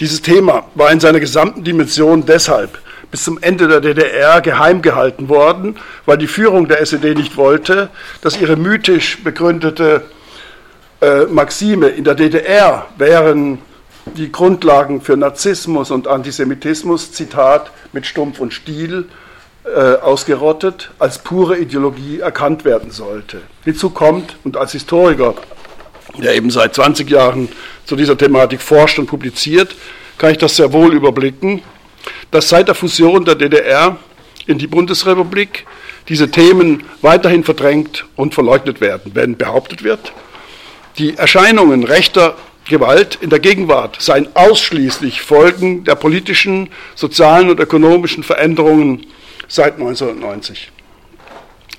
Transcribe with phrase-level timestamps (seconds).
[0.00, 2.78] Dieses Thema war in seiner gesamten Dimension deshalb
[3.10, 5.76] bis zum Ende der DDR geheim gehalten worden,
[6.06, 7.90] weil die Führung der SED nicht wollte,
[8.22, 10.04] dass ihre mythisch begründete
[11.02, 13.58] äh, Maxime in der DDR wären
[14.16, 19.06] die Grundlagen für Narzissmus und Antisemitismus, Zitat, mit Stumpf und Stiel
[19.64, 23.42] äh, ausgerottet, als pure Ideologie erkannt werden sollte.
[23.64, 25.34] Hinzu kommt, und als Historiker,
[26.18, 27.48] der eben seit 20 Jahren
[27.84, 29.74] zu dieser Thematik forscht und publiziert,
[30.18, 31.62] kann ich das sehr wohl überblicken,
[32.30, 33.96] dass seit der Fusion der DDR
[34.46, 35.66] in die Bundesrepublik
[36.08, 40.12] diese Themen weiterhin verdrängt und verleugnet werden, wenn behauptet wird,
[40.98, 42.36] die Erscheinungen rechter
[42.68, 49.06] Gewalt in der Gegenwart seien ausschließlich Folgen der politischen, sozialen und ökonomischen Veränderungen
[49.48, 50.70] seit 1990.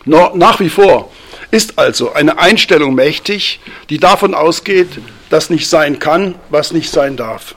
[0.05, 1.12] Nach wie vor
[1.52, 4.88] ist also eine Einstellung mächtig, die davon ausgeht,
[5.30, 7.55] dass nicht sein kann, was nicht sein darf.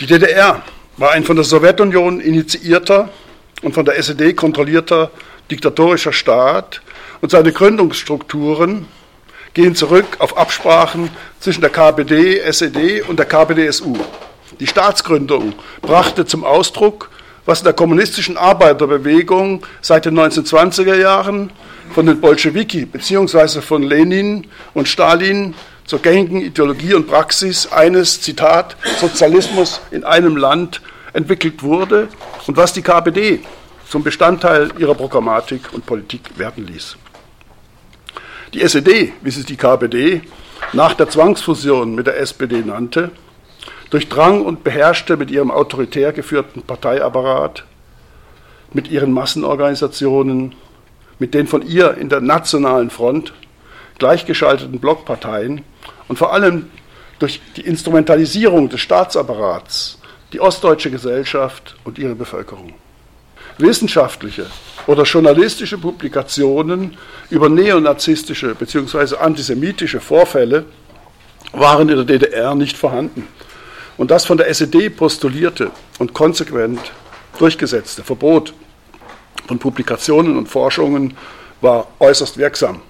[0.00, 0.62] Die DDR
[0.96, 3.10] war ein von der Sowjetunion initiierter
[3.62, 5.10] und von der SED kontrollierter
[5.50, 6.80] diktatorischer Staat
[7.20, 8.86] und seine Gründungsstrukturen
[9.52, 13.96] gehen zurück auf Absprachen zwischen der KPD, SED und der KPDSU.
[14.60, 17.10] Die Staatsgründung brachte zum Ausdruck,
[17.46, 21.50] was in der kommunistischen Arbeiterbewegung seit den 1920er Jahren
[21.94, 23.60] von den Bolschewiki bzw.
[23.60, 25.54] von Lenin und Stalin
[25.86, 30.80] zur gängigen Ideologie und Praxis eines, Zitat, Sozialismus in einem Land
[31.12, 32.08] entwickelt wurde
[32.46, 33.40] und was die KPD
[33.88, 36.96] zum Bestandteil ihrer Programmatik und Politik werden ließ.
[38.54, 40.22] Die SED, wie sie die KPD
[40.72, 43.10] nach der Zwangsfusion mit der SPD nannte,
[43.94, 47.62] durchdrang und beherrschte mit ihrem autoritär geführten Parteiapparat,
[48.72, 50.56] mit ihren Massenorganisationen,
[51.20, 53.32] mit den von ihr in der nationalen Front
[54.00, 55.60] gleichgeschalteten Blockparteien
[56.08, 56.70] und vor allem
[57.20, 60.00] durch die Instrumentalisierung des Staatsapparats
[60.32, 62.72] die ostdeutsche Gesellschaft und ihre Bevölkerung.
[63.58, 64.46] Wissenschaftliche
[64.88, 66.96] oder journalistische Publikationen
[67.30, 69.18] über neonazistische bzw.
[69.18, 70.64] antisemitische Vorfälle
[71.52, 73.28] waren in der DDR nicht vorhanden.
[73.96, 76.80] Und das von der SED postulierte und konsequent
[77.38, 78.52] durchgesetzte Verbot
[79.46, 81.16] von Publikationen und Forschungen
[81.60, 82.80] war äußerst wirksam.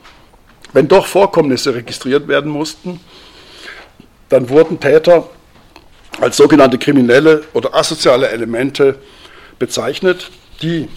[0.72, 3.00] Wenn doch Vorkommnisse registriert werden mussten,
[4.28, 5.28] dann wurden Täter
[6.20, 8.98] als sogenannte kriminelle oder asoziale Elemente
[9.58, 10.30] bezeichnet,
[10.62, 10.88] die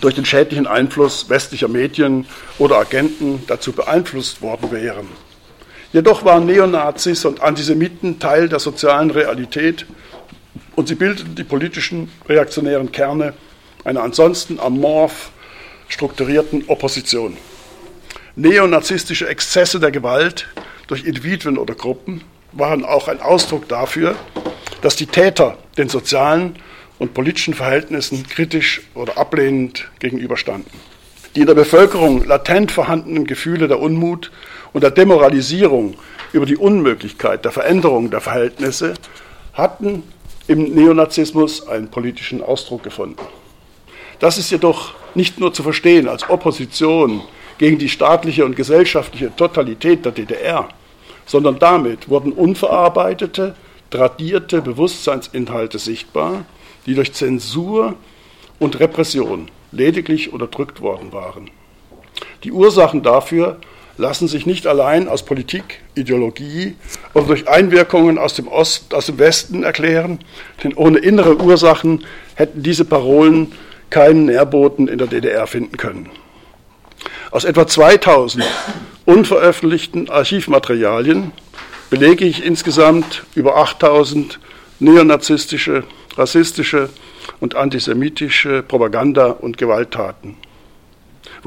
[0.00, 2.26] durch den schädlichen Einfluss westlicher Medien
[2.58, 5.08] oder Agenten dazu beeinflusst worden wären.
[5.92, 9.86] Jedoch waren Neonazis und Antisemiten Teil der sozialen Realität
[10.76, 13.34] und sie bildeten die politischen reaktionären Kerne
[13.84, 15.30] einer ansonsten amorph
[15.88, 17.36] strukturierten Opposition
[18.38, 20.46] neonazistische Exzesse der Gewalt
[20.86, 22.22] durch Individuen oder Gruppen
[22.52, 24.14] waren auch ein Ausdruck dafür,
[24.80, 26.54] dass die Täter den sozialen
[27.00, 30.70] und politischen Verhältnissen kritisch oder ablehnend gegenüberstanden.
[31.34, 34.30] Die in der Bevölkerung latent vorhandenen Gefühle der Unmut
[34.72, 35.94] und der Demoralisierung
[36.32, 38.94] über die Unmöglichkeit der Veränderung der Verhältnisse
[39.54, 40.02] hatten
[40.46, 43.20] im Neonazismus einen politischen Ausdruck gefunden.
[44.18, 47.22] Das ist jedoch nicht nur zu verstehen als Opposition
[47.58, 50.68] gegen die staatliche und gesellschaftliche Totalität der DDR,
[51.26, 53.54] sondern damit wurden unverarbeitete,
[53.90, 56.44] tradierte Bewusstseinsinhalte sichtbar,
[56.86, 57.94] die durch Zensur
[58.58, 61.50] und Repression lediglich unterdrückt worden waren.
[62.44, 63.58] Die Ursachen dafür
[63.98, 66.76] lassen sich nicht allein aus Politik, Ideologie
[67.14, 70.20] oder durch Einwirkungen aus dem Ost, aus dem Westen erklären,
[70.62, 72.04] denn ohne innere Ursachen
[72.36, 73.52] hätten diese Parolen
[73.90, 76.08] keinen Nährboten in der DDR finden können.
[77.30, 78.44] Aus etwa 2000
[79.04, 81.32] unveröffentlichten Archivmaterialien
[81.90, 84.38] belege ich insgesamt über 8000
[84.78, 85.84] neonazistische,
[86.16, 86.88] rassistische
[87.40, 90.36] und antisemitische Propaganda- und Gewalttaten.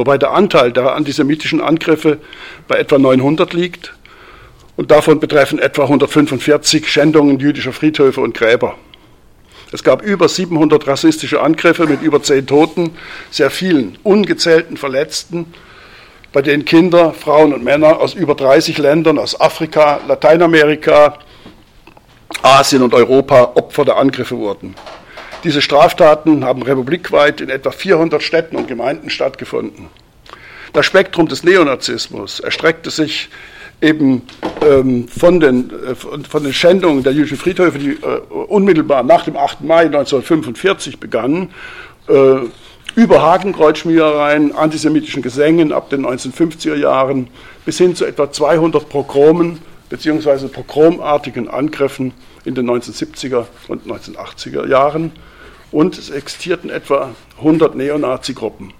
[0.02, 2.18] Wobei der Anteil der antisemitischen Angriffe
[2.68, 3.94] bei etwa 900 liegt
[4.76, 8.80] und davon betreffen etwa 145 Schändungen jüdischer Friedhöfe und Gräber.
[9.72, 12.98] Es gab über 700 rassistische Angriffe mit über 10 Toten,
[13.30, 15.54] sehr vielen ungezählten Verletzten
[16.34, 21.20] bei denen Kinder, Frauen und Männer aus über 30 Ländern, aus Afrika, Lateinamerika,
[22.42, 24.74] Asien und Europa Opfer der Angriffe wurden.
[25.44, 29.88] Diese Straftaten haben republikweit in etwa 400 Städten und Gemeinden stattgefunden.
[30.74, 33.30] Das Spektrum des Neonazismus erstreckte sich
[33.82, 34.22] eben
[34.62, 39.36] ähm, von, den, äh, von, den Schändungen der jüdischen Friedhöfe, die äh, unmittelbar nach dem
[39.36, 39.62] 8.
[39.62, 41.50] Mai 1945 begannen,
[42.08, 42.36] äh,
[42.96, 47.30] über Hakenkreuzschmierereien, antisemitischen Gesängen ab den 1950er Jahren
[47.66, 49.60] bis hin zu etwa 200 Pogromen
[49.90, 50.48] bzw.
[50.48, 52.14] pogromartigen Angriffen
[52.46, 55.12] in den 1970er und 1980er Jahren
[55.72, 58.74] und es existierten etwa 100 Neonazi-Gruppen.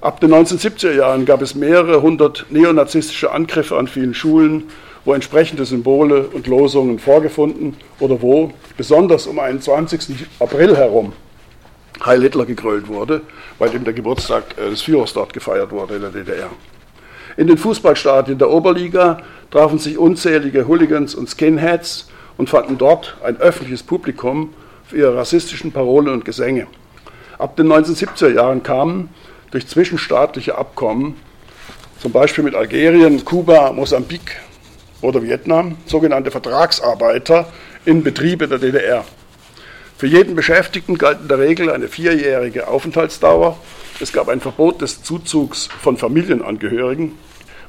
[0.00, 4.64] Ab den 1970er Jahren gab es mehrere hundert neonazistische Angriffe an vielen Schulen,
[5.04, 10.26] wo entsprechende Symbole und Losungen vorgefunden oder wo, besonders um einen 20.
[10.40, 11.12] April herum,
[12.04, 13.22] Heil Hitler gegrölt wurde,
[13.58, 16.50] weil eben der Geburtstag äh, des Führers dort gefeiert wurde in der DDR.
[17.36, 19.18] In den Fußballstadien der Oberliga
[19.50, 24.52] trafen sich unzählige Hooligans und Skinheads und fanden dort ein öffentliches Publikum
[24.86, 26.66] für ihre rassistischen Parolen und Gesänge.
[27.38, 29.08] Ab den 1970er Jahren kamen
[29.50, 31.16] durch zwischenstaatliche Abkommen,
[32.00, 34.40] zum Beispiel mit Algerien, Kuba, Mosambik
[35.00, 37.46] oder Vietnam, sogenannte Vertragsarbeiter
[37.84, 39.04] in Betriebe der DDR.
[39.96, 43.56] Für jeden Beschäftigten galt in der Regel eine vierjährige Aufenthaltsdauer.
[44.00, 47.12] Es gab ein Verbot des Zuzugs von Familienangehörigen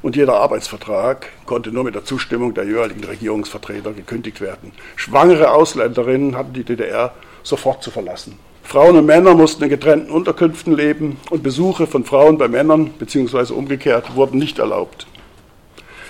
[0.06, 4.70] und jeder Arbeitsvertrag konnte nur mit der Zustimmung der jeweiligen Regierungsvertreter gekündigt werden.
[4.94, 7.12] Schwangere Ausländerinnen hatten die DDR
[7.42, 8.38] sofort zu verlassen.
[8.62, 13.52] Frauen und Männer mussten in getrennten Unterkünften leben und Besuche von Frauen bei Männern bzw.
[13.52, 15.08] umgekehrt wurden nicht erlaubt.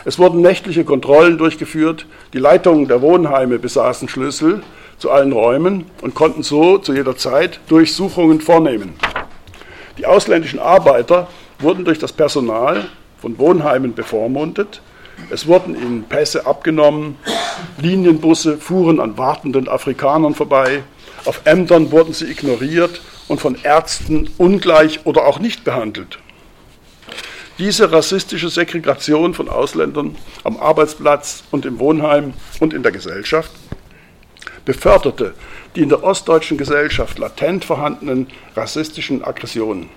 [0.05, 2.05] Es wurden nächtliche Kontrollen durchgeführt.
[2.35, 4.63] Die Leitungen der Wohnheime besaßen Schlüssel
[4.99, 8.93] zu allen Räumen und konnten so zu jeder Zeit Durchsuchungen vornehmen.
[9.97, 11.29] Die ausländischen Arbeiter
[11.61, 12.89] wurden durch das Personal
[13.27, 14.81] von Wohnheimen bevormundet.
[15.31, 17.17] Es wurden ihnen Pässe abgenommen,
[17.77, 20.85] Linienbusse fuhren an wartenden Afrikanern vorbei,
[21.25, 26.21] auf Ämtern wurden sie ignoriert und von Ärzten ungleich oder auch nicht behandelt.
[27.59, 30.15] Diese rassistische Segregation von Ausländern
[30.45, 33.51] am Arbeitsplatz und im Wohnheim und in der Gesellschaft
[34.65, 35.35] beförderte
[35.75, 39.91] die in der ostdeutschen Gesellschaft latent vorhandenen rassistischen Aggressionen.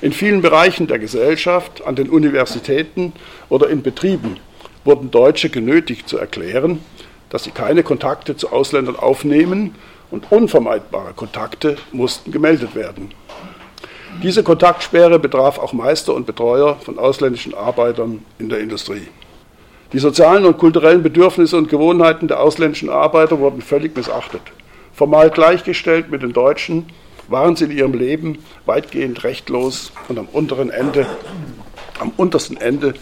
[0.00, 3.12] In vielen Bereichen der Gesellschaft, an den Universitäten
[3.48, 4.36] oder in Betrieben
[4.84, 6.80] wurden Deutsche genötigt zu erklären,
[7.30, 9.74] dass sie keine Kontakte zu Ausländern aufnehmen
[10.10, 13.10] und unvermeidbare Kontakte mussten gemeldet werden.
[14.22, 19.08] Diese Kontaktsperre betraf auch Meister und Betreuer von ausländischen Arbeitern in der Industrie.
[19.92, 24.40] Die sozialen und kulturellen Bedürfnisse und Gewohnheiten der ausländischen Arbeiter wurden völlig missachtet.
[24.92, 26.86] Formal gleichgestellt mit den Deutschen
[27.28, 31.06] waren sie in ihrem Leben weitgehend rechtlos und am unteren Ende,
[31.98, 32.94] am untersten Ende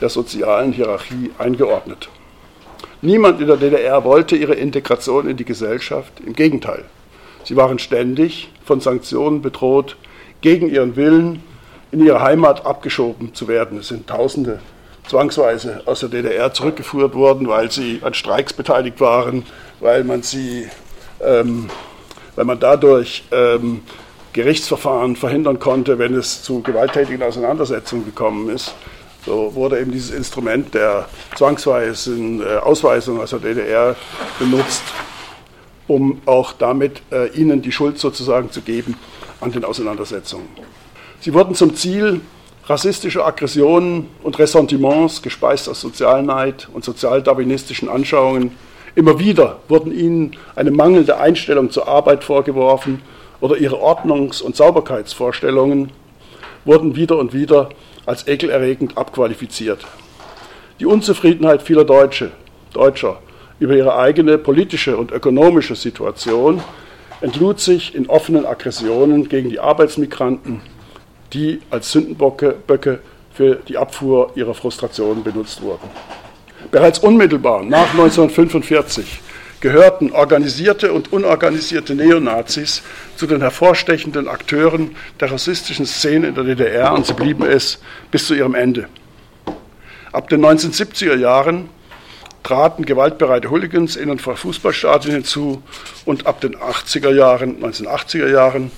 [0.00, 2.08] der sozialen Hierarchie eingeordnet.
[3.02, 6.84] Niemand in der DDR wollte ihre Integration in die Gesellschaft, im Gegenteil.
[7.44, 9.96] Sie waren ständig von Sanktionen bedroht,
[10.40, 11.42] gegen ihren Willen
[11.92, 13.78] in ihre Heimat abgeschoben zu werden.
[13.78, 14.60] Es sind Tausende
[15.06, 19.44] zwangsweise aus der DDR zurückgeführt worden, weil sie an Streiks beteiligt waren,
[19.80, 20.68] weil man sie,
[21.20, 21.68] ähm,
[22.36, 23.82] weil man dadurch ähm,
[24.32, 28.74] Gerichtsverfahren verhindern konnte, wenn es zu gewalttätigen Auseinandersetzungen gekommen ist.
[29.24, 33.96] So wurde eben dieses Instrument der zwangsweisen äh, Ausweisung aus der DDR
[34.38, 34.82] benutzt,
[35.88, 38.96] um auch damit äh, ihnen die Schuld sozusagen zu geben
[39.40, 40.46] an den Auseinandersetzungen.
[41.20, 42.20] Sie wurden zum Ziel
[42.66, 48.52] rassistischer Aggressionen und Ressentiments, gespeist aus Sozialneid und sozialdarwinistischen Anschauungen.
[48.96, 53.02] Immer wieder wurden ihnen eine mangelnde Einstellung zur Arbeit vorgeworfen
[53.42, 55.90] oder ihre Ordnungs- und Sauberkeitsvorstellungen
[56.64, 57.68] wurden wieder und wieder
[58.06, 59.84] als ekelerregend abqualifiziert.
[60.80, 62.30] Die Unzufriedenheit vieler Deutsche,
[62.72, 63.20] Deutscher
[63.60, 66.62] über ihre eigene politische und ökonomische Situation
[67.20, 70.62] entlud sich in offenen Aggressionen gegen die Arbeitsmigranten,
[71.34, 73.00] die als Sündenböcke
[73.34, 75.90] für die Abfuhr ihrer Frustration benutzt wurden.
[76.70, 79.20] Bereits unmittelbar nach 1945
[79.60, 82.82] gehörten organisierte und unorganisierte Neonazis
[83.16, 87.78] zu den hervorstechenden Akteuren der rassistischen Szene in der DDR und sie blieben es
[88.10, 88.88] bis zu ihrem Ende.
[90.12, 91.68] Ab den 1970er Jahren
[92.42, 95.62] traten gewaltbereite Hooligans in und vor Fußballstadien hinzu
[96.04, 98.70] und ab den 80er Jahren, 1980er Jahren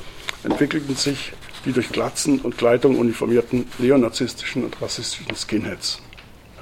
[0.44, 1.32] entwickelten sich
[1.64, 6.00] die durch Glatzen und Kleidung uniformierten neonazistischen und rassistischen Skinheads.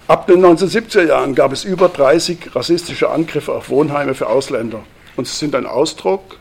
[0.09, 4.85] Ab den 1970er Jahren gab es über 30 rassistische Angriffe auf Wohnheime für Ausländer.
[5.17, 6.39] Und sie sind ein Ausdruck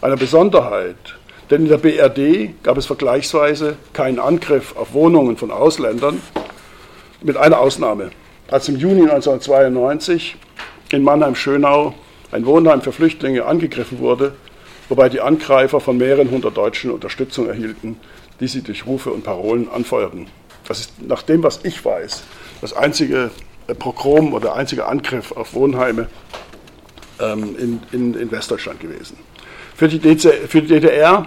[0.00, 1.16] einer Besonderheit.
[1.50, 6.22] Denn in der BRD gab es vergleichsweise keinen Angriff auf Wohnungen von Ausländern,
[7.20, 8.10] mit einer Ausnahme.
[8.52, 10.36] Als im Juni 1992
[10.92, 11.94] in Mannheim-Schönau
[12.30, 14.34] ein Wohnheim für Flüchtlinge angegriffen wurde,
[14.88, 17.98] wobei die Angreifer von mehreren hundert Deutschen Unterstützung erhielten,
[18.38, 20.28] die sie durch Rufe und Parolen anfeuerten.
[20.68, 22.22] Das ist nach dem, was ich weiß,
[22.60, 23.30] das einzige
[23.66, 26.08] äh, Pogrom oder der einzige Angriff auf Wohnheime
[27.20, 29.18] ähm, in, in, in, Westdeutschland gewesen.
[29.74, 31.26] Für die, DC, für die DDR,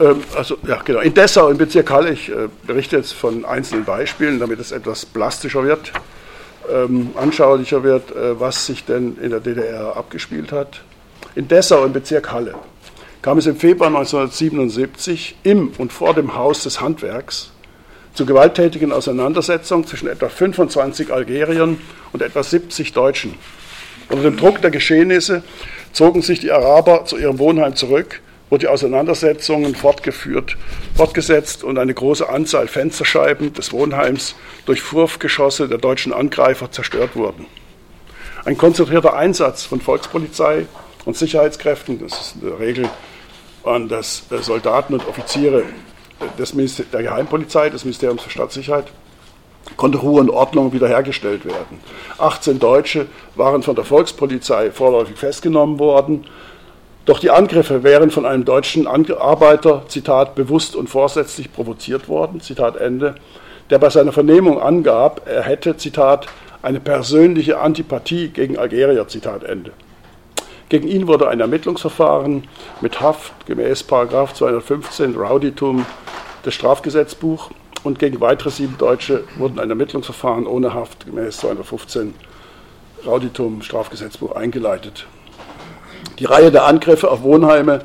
[0.00, 3.84] ähm, also ja genau, in Dessau, im Bezirk Halle, ich äh, berichte jetzt von einzelnen
[3.84, 5.92] Beispielen, damit es etwas plastischer wird.
[6.72, 10.82] ähm, anschaulicher wird, äh, was sich denn in der DDR abgespielt hat.
[11.34, 12.54] In Dessau im Bezirk Halle
[13.22, 17.50] kam es im Februar 1977 im und vor dem Haus des Handwerks
[18.14, 21.78] zu gewalttätigen Auseinandersetzungen zwischen etwa 25 Algeriern
[22.12, 23.34] und etwa 70 Deutschen.
[24.08, 25.42] Unter dem Druck der Geschehnisse
[25.92, 30.56] zogen sich die Araber zu ihrem Wohnheim zurück, wo die Auseinandersetzungen fortgeführt,
[30.96, 34.34] fortgesetzt und eine große Anzahl Fensterscheiben des Wohnheims
[34.66, 37.46] durch Wurfgeschosse der deutschen Angreifer zerstört wurden.
[38.44, 40.66] Ein konzentrierter Einsatz von Volkspolizei
[41.04, 42.88] und Sicherheitskräften, das ist in der Regel
[43.62, 45.64] waren das äh, Soldaten und Offiziere
[46.38, 48.86] des Minister der Geheimpolizei, des Ministeriums für Staatssicherheit,
[49.76, 51.80] konnte Ruhe und Ordnung wiederhergestellt werden.
[52.18, 56.26] 18 Deutsche waren von der Volkspolizei vorläufig festgenommen worden.
[57.04, 62.76] Doch die Angriffe wären von einem deutschen Arbeiter, Zitat, bewusst und vorsätzlich provoziert worden, Zitat
[62.76, 63.14] Ende,
[63.70, 66.26] der bei seiner Vernehmung angab, er hätte, Zitat,
[66.62, 69.72] eine persönliche Antipathie gegen Algerier, Zitat Ende.
[70.70, 72.44] Gegen ihn wurde ein Ermittlungsverfahren
[72.80, 75.84] mit Haft gemäß 215 Rowdytum
[76.46, 77.50] des Strafgesetzbuch
[77.82, 82.14] und gegen weitere sieben Deutsche wurden ein Ermittlungsverfahren ohne Haft gemäß 215
[83.04, 85.06] Rauditum Strafgesetzbuch eingeleitet.
[86.20, 87.80] Die Reihe der Angriffe auf Wohnheime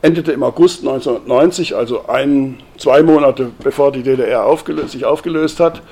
[0.00, 5.82] endete im August 1990, also ein, zwei Monate bevor die DDR aufgelöst, sich aufgelöst hat,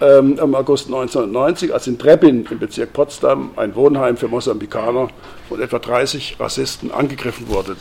[0.00, 5.08] ähm, im August 1990, als in Trebbin im Bezirk Potsdam ein Wohnheim für Mosambikaner
[5.48, 7.76] von etwa 30 Rassisten angegriffen wurde.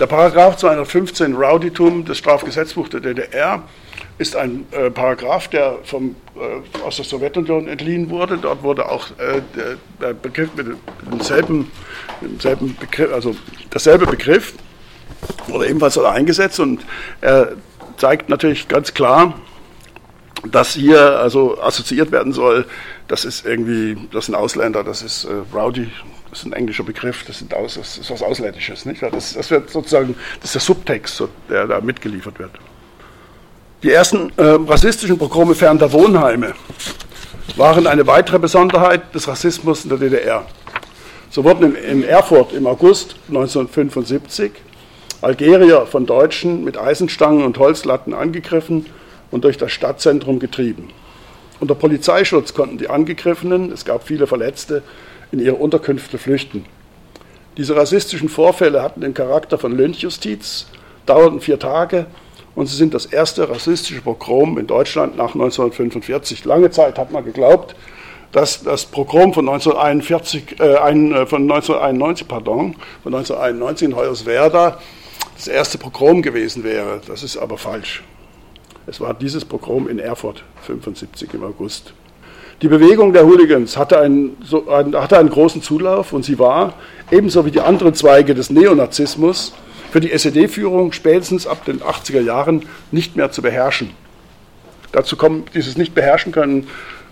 [0.00, 3.62] Der Paragraph 215 Rowdytum des Strafgesetzbuchs der DDR
[4.18, 8.38] ist ein äh, Paragraph, der vom, äh, aus der Sowjetunion entliehen wurde.
[8.38, 10.66] Dort wurde auch äh, der, der, Begriff mit
[11.10, 11.70] demselben,
[12.20, 13.34] mit demselben Begriff, also
[13.72, 14.54] derselbe Begriff,
[15.46, 16.80] wurde ebenfalls eingesetzt und
[17.20, 17.52] er
[17.96, 19.34] zeigt natürlich ganz klar,
[20.50, 22.66] dass hier also assoziiert werden soll,
[23.08, 25.90] das ist irgendwie, das sind Ausländer, das ist äh, Rowdy,
[26.30, 28.84] das ist ein englischer Begriff, das, sind aus, das ist was Ausländisches.
[28.86, 29.02] Nicht?
[29.02, 32.52] Das, das wird sozusagen, das ist der Subtext, der da mitgeliefert wird.
[33.82, 36.54] Die ersten äh, rassistischen Pogrome fern der Wohnheime
[37.56, 40.46] waren eine weitere Besonderheit des Rassismus in der DDR.
[41.30, 44.52] So wurden in Erfurt im August 1975
[45.20, 48.86] Algerier von Deutschen mit Eisenstangen und Holzlatten angegriffen
[49.32, 50.90] und durch das Stadtzentrum getrieben.
[51.58, 54.82] Unter Polizeischutz konnten die Angegriffenen, es gab viele Verletzte,
[55.32, 56.64] in ihre Unterkünfte flüchten.
[57.56, 60.66] Diese rassistischen Vorfälle hatten den Charakter von Lynchjustiz,
[61.06, 62.06] dauerten vier Tage
[62.54, 66.44] und sie sind das erste rassistische Pogrom in Deutschland nach 1945.
[66.44, 67.74] Lange Zeit hat man geglaubt,
[68.32, 74.78] dass das Pogrom von 1941, äh, ein, äh, von 1991, pardon, von 1991 in Hoyerswerda
[75.36, 77.00] das erste Pogrom gewesen wäre.
[77.06, 78.02] Das ist aber falsch.
[78.86, 81.92] Es war dieses Pogrom in Erfurt 75 im August.
[82.62, 86.74] Die Bewegung der Hooligans hatte einen, so, hatte einen großen Zulauf und sie war,
[87.10, 89.52] ebenso wie die anderen Zweige des Neonazismus,
[89.90, 93.90] für die SED-Führung spätestens ab den 80er Jahren nicht mehr zu beherrschen.
[94.90, 96.66] Dazu kommen, dieses nicht beherrschen können,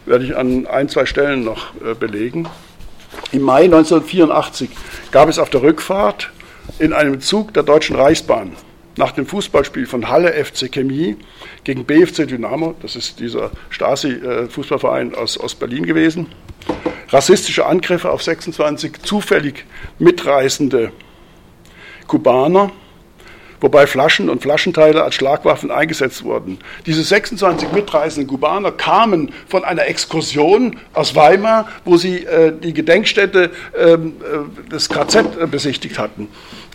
[0.07, 2.49] werde ich an ein, zwei Stellen noch äh, belegen.
[3.33, 4.71] Im Mai 1984
[5.11, 6.31] gab es auf der Rückfahrt
[6.79, 8.53] in einem Zug der Deutschen Reichsbahn
[9.01, 11.17] nach dem Fußballspiel von Halle FC Chemie
[11.65, 16.27] gegen BFC Dynamo, das ist dieser Stasi-Fußballverein aus, aus Berlin gewesen,
[17.09, 19.65] rassistische Angriffe auf 26 zufällig
[19.99, 20.93] mitreisende
[22.09, 22.73] Kubaner,
[23.63, 26.59] wobei Flaschen und Flaschenteile als Schlagwaffen eingesetzt wurden.
[26.85, 33.51] Diese 26 mitreisenden Kubaner kamen von einer Exkursion aus Weimar, wo sie äh, die Gedenkstätte
[33.79, 36.29] ähm, äh, des KZ äh, besichtigt hatten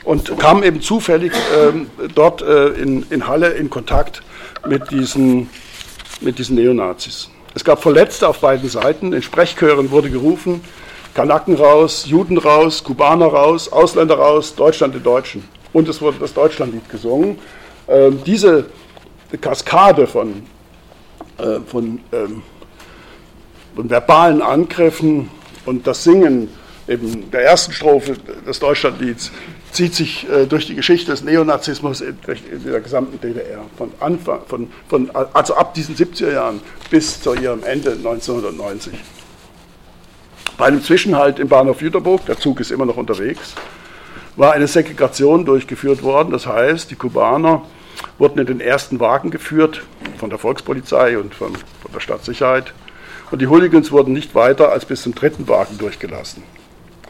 [0.06, 4.22] und kamen eben zufällig ähm, dort äh, in, in Halle in Kontakt
[4.68, 5.50] mit diesen,
[6.22, 7.30] mit diesen Neonazis.
[7.56, 9.14] Es gab Verletzte auf beiden Seiten.
[9.14, 10.62] In Sprechchören wurde gerufen,
[11.14, 15.44] Kanaken raus, Juden raus, Kubaner raus, Ausländer raus, Deutschland die Deutschen.
[15.74, 17.40] Und es wurde das Deutschlandlied gesungen.
[17.88, 18.66] Ähm, diese
[19.42, 20.44] Kaskade von,
[21.38, 22.44] äh, von, ähm,
[23.76, 25.30] von verbalen Angriffen
[25.66, 26.50] und das Singen
[26.88, 29.32] eben der ersten Strophe des Deutschlandlieds
[29.75, 32.17] zieht sich äh, durch die Geschichte des Neonazismus in,
[32.51, 33.62] in, der gesamten DDR.
[33.77, 38.94] Von Anfang, von, von, also ab diesen 70er Jahren bis zu ihrem Ende 1990.
[40.58, 43.53] Bei einem Zwischenhalt im Bahnhof Jüterburg, der Zug ist immer noch unterwegs,
[44.38, 46.32] war eine Segregation durchgeführt worden.
[46.32, 47.63] Das heißt, die Kubaner
[48.17, 49.84] wurden in den ersten Wagen geführt
[50.17, 52.74] von der Volkspolizei und von, von der Stadtsicherheit.
[53.32, 56.44] Und die Hooligans wurden nicht weiter als bis zum dritten Wagen durchgelassen.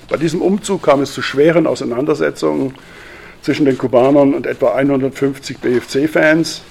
[0.10, 2.76] Bei diesem Umzug kam es zu schweren Auseinandersetzungen
[3.42, 6.62] zwischen den Kubanern und etwa 150 BFC-Fans.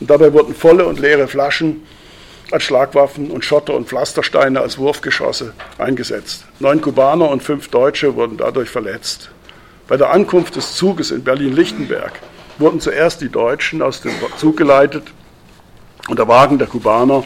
[0.00, 1.82] Und dabei wurden volle und leere Flaschen
[2.50, 6.44] als Schlagwaffen und Schotter und Pflastersteine als Wurfgeschosse eingesetzt.
[6.60, 9.30] Neun Kubaner und fünf Deutsche wurden dadurch verletzt.
[9.88, 12.12] Bei der Ankunft des Zuges in Berlin-Lichtenberg
[12.58, 15.04] wurden zuerst die Deutschen aus dem Zug geleitet
[16.08, 17.24] und der Wagen der Kubaner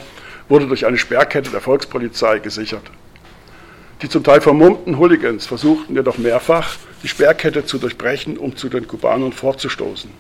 [0.49, 2.85] wurde durch eine Sperrkette der Volkspolizei gesichert.
[4.03, 8.87] Die zum Teil vermummten Hooligans versuchten jedoch mehrfach, die Sperrkette zu durchbrechen, um zu den
[8.87, 10.11] Kubanern vorzustoßen.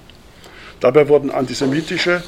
[0.80, 2.23] Dabei wurden antisemitische,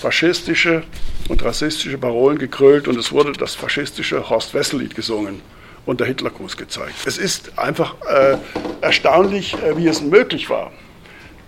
[0.00, 0.82] faschistische
[1.28, 5.42] und rassistische Parolen gekrölt und es wurde das faschistische Horst Wessel-Lied gesungen
[5.84, 6.94] und der Hitlergruß gezeigt.
[7.06, 8.38] Es ist einfach äh,
[8.80, 10.72] erstaunlich, äh, wie es möglich war,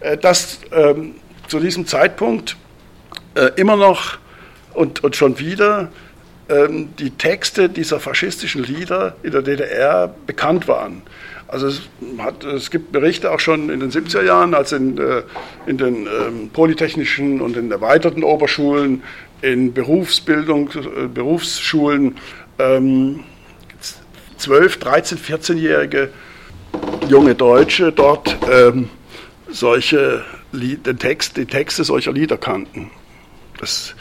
[0.01, 1.15] äh, dass ähm,
[1.49, 2.57] zu diesem Zeitpunkt
[3.35, 4.19] äh, immer noch
[4.75, 5.91] und, und schon wieder
[6.49, 11.03] die Texte dieser faschistischen Lieder in der DDR bekannt waren.
[11.49, 11.83] Also es,
[12.19, 15.23] hat, es, gibt Berichte auch schon in den 70er Jahren, als in, äh,
[15.67, 19.03] in den ähm, polytechnischen und in erweiterten Oberschulen,
[19.43, 22.17] in Berufsbildung, äh, Berufsschulen
[22.59, 23.21] ähm,
[24.39, 26.11] 12, 13, 14-jährige
[27.09, 28.91] junge Deutsche dort ähm,
[29.49, 32.91] solche Lied, den Text, die Texte solcher Lieder kannten.
[33.61, 33.95] Das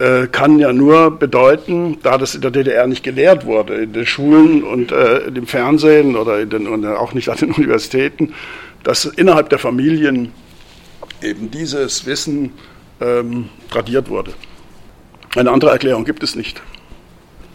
[0.00, 4.06] äh, kann ja nur bedeuten, da das in der DDR nicht gelehrt wurde, in den
[4.06, 8.32] Schulen und äh, im Fernsehen oder, den, und auch nicht an den Universitäten,
[8.82, 10.32] dass innerhalb der Familien
[11.22, 12.52] eben dieses Wissen
[13.00, 14.32] ähm, tradiert wurde.
[15.36, 16.62] Eine andere Erklärung gibt es nicht.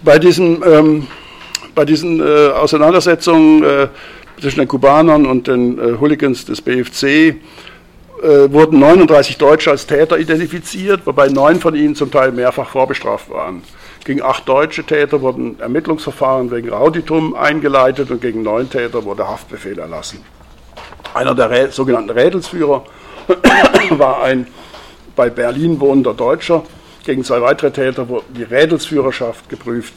[0.04, 1.08] Bei diesen, ähm,
[1.74, 3.88] bei diesen äh, Auseinandersetzungen äh,
[4.40, 7.38] zwischen den Kubanern und den äh, Hooligans des BFC
[8.22, 13.30] äh, wurden 39 Deutsche als Täter identifiziert, wobei neun von ihnen zum Teil mehrfach vorbestraft
[13.30, 13.64] waren.
[14.06, 19.80] Gegen acht deutsche Täter wurden Ermittlungsverfahren wegen Rauditum eingeleitet und gegen neun Täter wurde Haftbefehl
[19.80, 20.24] erlassen.
[21.14, 22.84] Einer der sogenannten Rädelsführer
[23.92, 24.48] war ein
[25.16, 26.64] bei Berlin wohnender Deutscher.
[27.06, 29.94] Gegen zwei weitere Täter wurde die Rädelsführerschaft geprüft.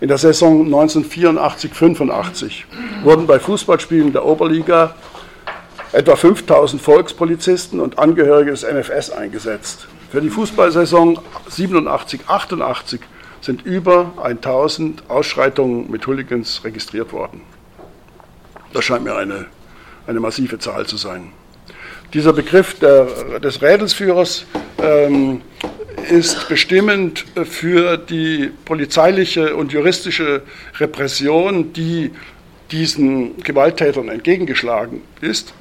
[0.00, 2.64] In der Saison 1984-85
[3.04, 4.94] wurden bei Fußballspielen der Oberliga
[5.94, 9.86] etwa 5000 Volkspolizisten und Angehörige des NFS eingesetzt.
[10.10, 12.98] Für die Fußballsaison 87-88
[13.40, 17.42] sind über 1000 Ausschreitungen mit Hooligans registriert worden.
[18.72, 19.46] Das scheint mir eine,
[20.08, 21.30] eine massive Zahl zu sein.
[22.12, 24.46] Dieser Begriff der, des Rädelsführers
[24.82, 25.42] ähm,
[26.10, 30.42] ist bestimmend für die polizeiliche und juristische
[30.78, 32.10] Repression, die
[32.72, 35.54] diesen Gewalttätern entgegengeschlagen ist.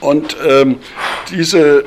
[0.00, 0.76] Und ähm,
[1.30, 1.84] diese,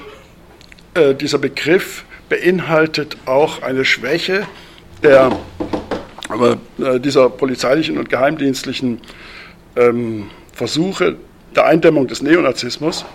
[0.93, 4.47] äh, dieser Begriff beinhaltet auch eine Schwäche
[5.03, 5.31] der,
[6.79, 9.01] äh, dieser polizeilichen und geheimdienstlichen
[9.75, 11.15] ähm, Versuche
[11.55, 13.05] der Eindämmung des Neonazismus,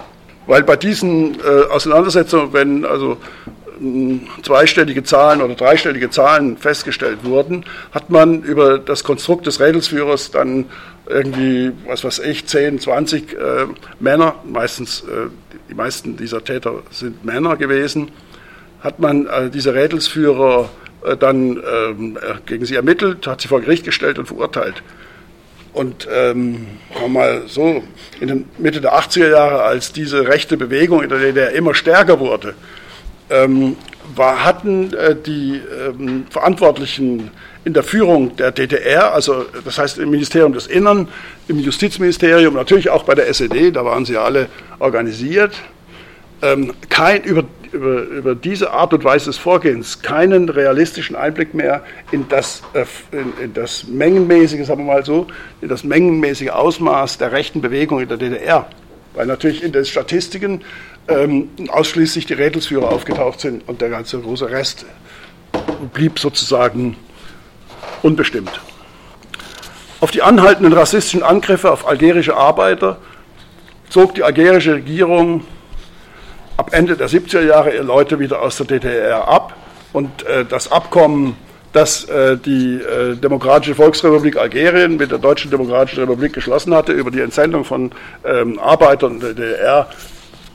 [0.46, 3.18] weil bei diesen äh, Auseinandersetzungen, wenn also
[4.42, 10.66] zweistellige Zahlen oder dreistellige Zahlen festgestellt wurden, hat man über das Konstrukt des Rädelsführers dann
[11.06, 13.66] irgendwie, was weiß ich, 10, 20 äh,
[14.00, 15.28] Männer, meistens, äh,
[15.68, 18.10] die meisten dieser Täter sind Männer gewesen,
[18.80, 20.70] hat man äh, diese Rädelsführer
[21.04, 24.82] äh, dann ähm, äh, gegen sie ermittelt, hat sie vor Gericht gestellt und verurteilt.
[25.72, 26.66] Und ähm,
[27.08, 27.82] mal so,
[28.18, 32.18] in der Mitte der 80er Jahre, als diese rechte Bewegung in der DDR immer stärker
[32.18, 32.54] wurde,
[33.30, 33.76] ähm,
[34.14, 37.30] war, hatten äh, die ähm, Verantwortlichen
[37.64, 41.08] in der Führung der DDR, also das heißt im Ministerium des Innern,
[41.48, 44.46] im Justizministerium, natürlich auch bei der SED, da waren sie ja alle
[44.78, 45.52] organisiert,
[46.42, 51.82] ähm, kein, über, über, über diese Art und Weise des Vorgehens keinen realistischen Einblick mehr
[52.12, 55.26] in das, äh, in, in das mengenmäßige, sagen wir mal so,
[55.60, 58.68] in das mengenmäßige Ausmaß der rechten Bewegung in der DDR.
[59.14, 60.60] Weil natürlich in den Statistiken
[61.08, 64.86] ähm, ausschließlich die Rädelsführer aufgetaucht sind und der ganze große Rest
[65.92, 66.96] blieb sozusagen
[68.02, 68.60] unbestimmt.
[70.00, 72.98] Auf die anhaltenden rassistischen Angriffe auf algerische Arbeiter
[73.88, 75.44] zog die algerische Regierung
[76.56, 79.54] ab Ende der 70er Jahre ihre Leute wieder aus der DDR ab
[79.92, 81.36] und äh, das Abkommen,
[81.72, 87.10] das äh, die äh, Demokratische Volksrepublik Algerien mit der Deutschen Demokratischen Republik geschlossen hatte über
[87.10, 87.90] die Entsendung von
[88.24, 89.88] ähm, Arbeitern der DDR,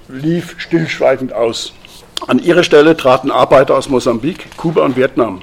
[0.08, 1.74] lief stillschweigend aus.
[2.28, 5.42] An ihre Stelle traten Arbeiter aus Mosambik, Kuba und Vietnam.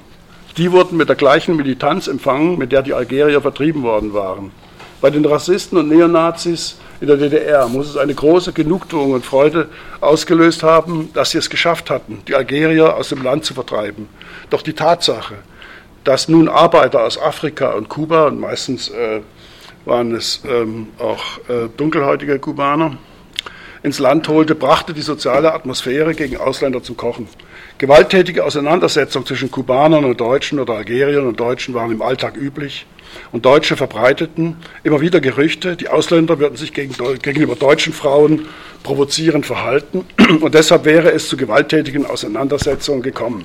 [0.57, 4.53] Die wurden mit der gleichen Militanz empfangen, mit der die Algerier vertrieben worden waren.
[5.01, 9.69] Bei den Rassisten und Neonazis in der DDR muss es eine große Genugtuung und Freude
[10.01, 14.09] ausgelöst haben, dass sie es geschafft hatten, die Algerier aus dem Land zu vertreiben.
[14.51, 15.35] Doch die Tatsache,
[16.03, 19.21] dass nun Arbeiter aus Afrika und Kuba, und meistens äh,
[19.85, 22.97] waren es ähm, auch äh, dunkelhäutige Kubaner,
[23.83, 27.29] ins Land holte, brachte die soziale Atmosphäre gegen Ausländer zum Kochen.
[27.79, 32.87] Gewalttätige Auseinandersetzungen zwischen Kubanern und Deutschen oder Algeriern und Deutschen waren im Alltag üblich.
[33.33, 38.47] Und Deutsche verbreiteten immer wieder Gerüchte, die Ausländer würden sich gegen, gegenüber deutschen Frauen
[38.83, 40.05] provozierend verhalten
[40.41, 43.45] und deshalb wäre es zu gewalttätigen Auseinandersetzungen gekommen.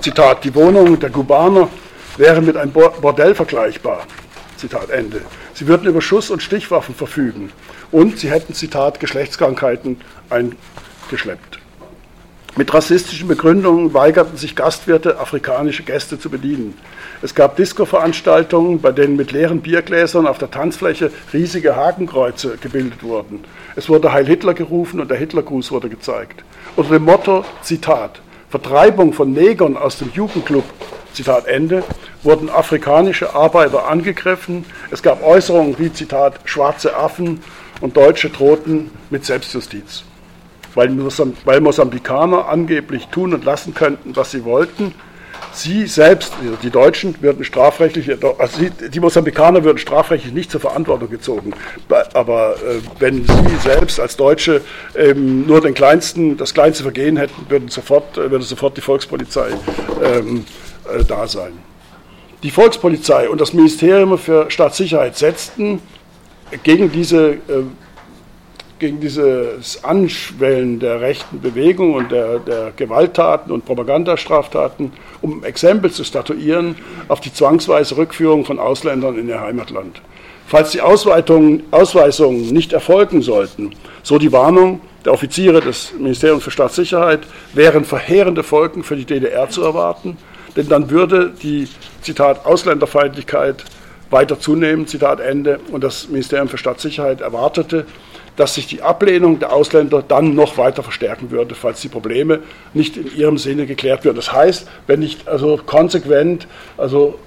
[0.00, 1.68] Zitat, die Wohnungen der Kubaner
[2.16, 4.06] wären mit einem Bordell vergleichbar.
[4.56, 5.22] Zitat Ende.
[5.54, 7.50] Sie würden über Schuss- und Stichwaffen verfügen
[7.92, 11.60] und sie hätten, Zitat, Geschlechtskrankheiten eingeschleppt.
[12.56, 16.74] Mit rassistischen Begründungen weigerten sich Gastwirte, afrikanische Gäste zu bedienen.
[17.20, 23.44] Es gab Disco-Veranstaltungen, bei denen mit leeren Biergläsern auf der Tanzfläche riesige Hakenkreuze gebildet wurden.
[23.74, 26.44] Es wurde Heil Hitler gerufen und der Hitlergruß wurde gezeigt.
[26.76, 30.64] Unter dem Motto, Zitat, Vertreibung von Negern aus dem Jugendclub,
[31.14, 31.82] Zitat Ende,
[32.22, 34.66] wurden afrikanische Arbeiter angegriffen.
[34.90, 37.42] Es gab Äußerungen wie, Zitat, schwarze Affen
[37.80, 40.04] und Deutsche drohten mit Selbstjustiz
[40.74, 40.90] weil,
[41.44, 44.94] weil Mosambikaner angeblich tun und lassen könnten, was sie wollten.
[45.52, 51.10] Sie selbst, also die Deutschen, würden strafrechtlich, also die Mosambikaner würden strafrechtlich nicht zur Verantwortung
[51.10, 51.52] gezogen.
[52.12, 54.62] Aber äh, wenn sie selbst als Deutsche
[54.96, 59.50] ähm, nur den kleinsten, das kleinste Vergehen hätten, würden sofort, äh, würde sofort die Volkspolizei
[60.02, 60.44] ähm,
[60.92, 61.52] äh, da sein.
[62.42, 65.80] Die Volkspolizei und das Ministerium für Staatssicherheit setzten
[66.62, 67.64] gegen diese äh,
[68.78, 74.92] gegen dieses Anschwellen der rechten Bewegung und der, der Gewalttaten und Propagandastraftaten,
[75.22, 76.76] um Exempel zu statuieren
[77.08, 80.02] auf die zwangsweise Rückführung von Ausländern in ihr Heimatland.
[80.46, 83.70] Falls die Ausweisungen nicht erfolgen sollten,
[84.02, 87.20] so die Warnung der Offiziere des Ministeriums für Staatssicherheit,
[87.54, 90.18] wären verheerende Folgen für die DDR zu erwarten,
[90.56, 91.68] denn dann würde die,
[92.02, 93.64] Zitat, Ausländerfeindlichkeit
[94.10, 97.86] weiter zunehmen, Zitat Ende, und das Ministerium für Staatssicherheit erwartete,
[98.36, 102.40] dass sich die Ablehnung der Ausländer dann noch weiter verstärken würde, falls die Probleme
[102.72, 104.16] nicht in ihrem Sinne geklärt würden.
[104.16, 107.18] Das heißt, wenn nicht also konsequent also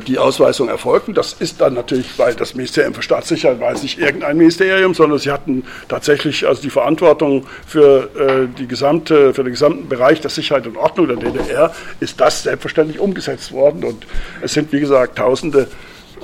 [0.00, 1.14] die Ausweisung erfolgten.
[1.14, 5.30] Das ist dann natürlich, weil das Ministerium für Staatssicherheit war nicht irgendein Ministerium, sondern sie
[5.30, 10.66] hatten tatsächlich also die Verantwortung für, äh, die gesamte, für den gesamten Bereich der Sicherheit
[10.66, 13.84] und Ordnung der DDR, ist das selbstverständlich umgesetzt worden.
[13.84, 14.06] Und
[14.42, 15.68] es sind, wie gesagt, Tausende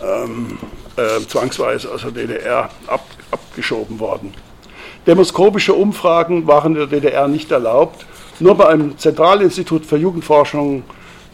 [0.02, 0.58] ähm,
[0.96, 4.34] äh, zwangsweise aus der DDR ab, abgeschoben worden.
[5.06, 8.06] Demoskopische Umfragen waren in der DDR nicht erlaubt.
[8.38, 10.84] Nur bei einem Zentralinstitut für Jugendforschung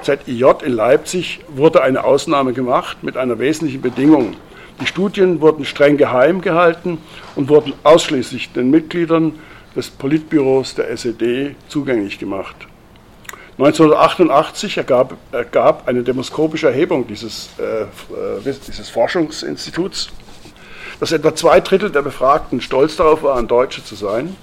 [0.03, 4.37] ZIJ in Leipzig wurde eine Ausnahme gemacht mit einer wesentlichen Bedingung.
[4.81, 6.99] Die Studien wurden streng geheim gehalten
[7.35, 9.35] und wurden ausschließlich den Mitgliedern
[9.75, 12.57] des Politbüros der SED zugänglich gemacht.
[13.59, 17.87] 1988 ergab, ergab eine demoskopische Erhebung dieses, äh, äh,
[18.45, 20.11] dieses Forschungsinstituts,
[21.01, 24.37] dass etwa zwei Drittel der Befragten stolz darauf waren, Deutsche zu sein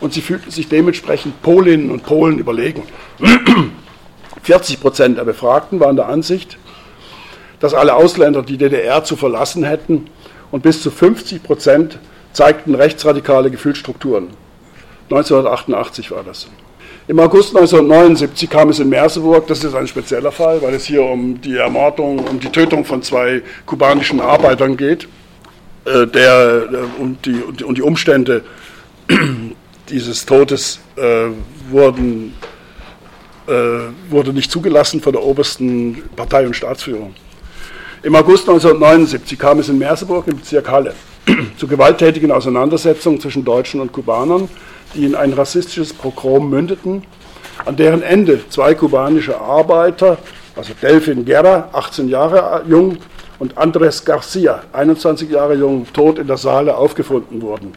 [0.00, 2.84] und sie fühlten sich dementsprechend Polinnen und Polen überlegen.
[4.44, 6.58] 40 Prozent der Befragten waren der Ansicht,
[7.60, 10.06] dass alle Ausländer die DDR zu verlassen hätten
[10.50, 11.98] und bis zu 50 Prozent
[12.32, 14.28] zeigten rechtsradikale Gefühlsstrukturen.
[15.10, 16.46] 1988 war das.
[17.06, 21.02] Im August 1979 kam es in Merseburg, das ist ein spezieller Fall, weil es hier
[21.02, 25.08] um die Ermordung, um die Tötung von zwei kubanischen Arbeitern geht,
[25.84, 28.42] äh, der, äh, und, die, und die Umstände
[29.88, 31.28] dieses Todes äh,
[31.70, 32.34] wurden,
[33.46, 37.14] wurde nicht zugelassen von der obersten Partei- und Staatsführung.
[38.02, 40.94] Im August 1979 kam es in Merseburg im Bezirk Halle
[41.58, 44.48] zu gewalttätigen Auseinandersetzungen zwischen Deutschen und Kubanern
[44.94, 47.02] die in ein rassistisches Pogrom mündeten,
[47.64, 50.18] an deren Ende zwei kubanische Arbeiter,
[50.56, 52.98] also Delfin Guerra, 18 Jahre jung,
[53.40, 57.72] und Andres Garcia, 21 Jahre jung, tot in der Saale aufgefunden wurden.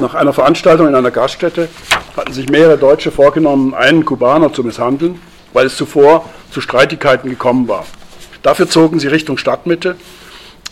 [0.00, 1.68] Nach einer Veranstaltung in einer Gaststätte
[2.16, 5.20] hatten sich mehrere Deutsche vorgenommen, einen Kubaner zu misshandeln,
[5.52, 7.84] weil es zuvor zu Streitigkeiten gekommen war.
[8.44, 9.96] Dafür zogen sie Richtung Stadtmitte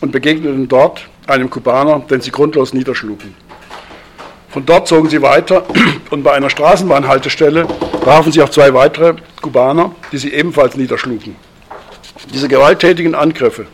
[0.00, 3.34] und begegneten dort einem Kubaner, den sie grundlos niederschlugen.
[4.48, 5.64] Von dort zogen sie weiter
[6.10, 7.66] und bei einer Straßenbahnhaltestelle
[8.04, 11.34] trafen sie auf zwei weitere Kubaner, die sie ebenfalls niederschlugen.
[12.32, 13.66] Diese gewalttätigen Angriffe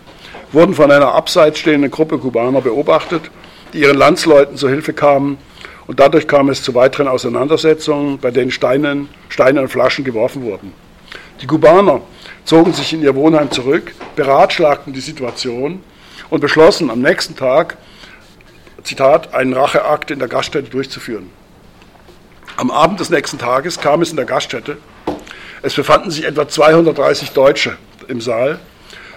[0.50, 3.30] wurden von einer abseits stehenden Gruppe Kubaner beobachtet,
[3.72, 5.38] die ihren Landsleuten zu Hilfe kamen
[5.86, 10.72] und dadurch kam es zu weiteren Auseinandersetzungen, bei denen Steine, Steine und Flaschen geworfen wurden.
[11.40, 12.00] Die Kubaner
[12.44, 15.82] zogen sich in ihr Wohnheim zurück, beratschlagten die Situation
[16.30, 17.76] und beschlossen am nächsten Tag
[18.82, 21.30] Zitat, einen Racheakt in der Gaststätte durchzuführen.
[22.56, 24.78] Am Abend des nächsten Tages kam es in der Gaststätte,
[25.62, 27.76] es befanden sich etwa 230 Deutsche
[28.08, 28.58] im Saal,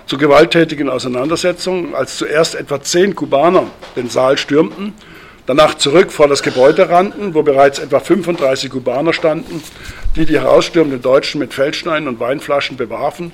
[0.06, 4.94] zu gewalttätigen Auseinandersetzungen, als zuerst etwa zehn Kubaner den Saal stürmten,
[5.46, 9.64] danach zurück vor das Gebäude rannten, wo bereits etwa 35 Kubaner standen,
[10.16, 13.32] die die herausstürmenden Deutschen mit Feldsteinen und Weinflaschen bewarfen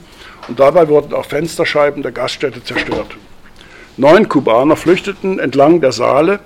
[0.48, 3.16] und dabei wurden auch Fensterscheiben der Gaststätte zerstört.
[3.98, 6.40] Neun Kubaner flüchteten entlang der Saale,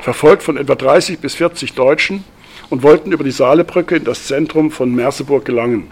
[0.00, 2.24] verfolgt von etwa 30 bis 40 Deutschen
[2.70, 5.90] und wollten über die Saalebrücke in das Zentrum von Merseburg gelangen.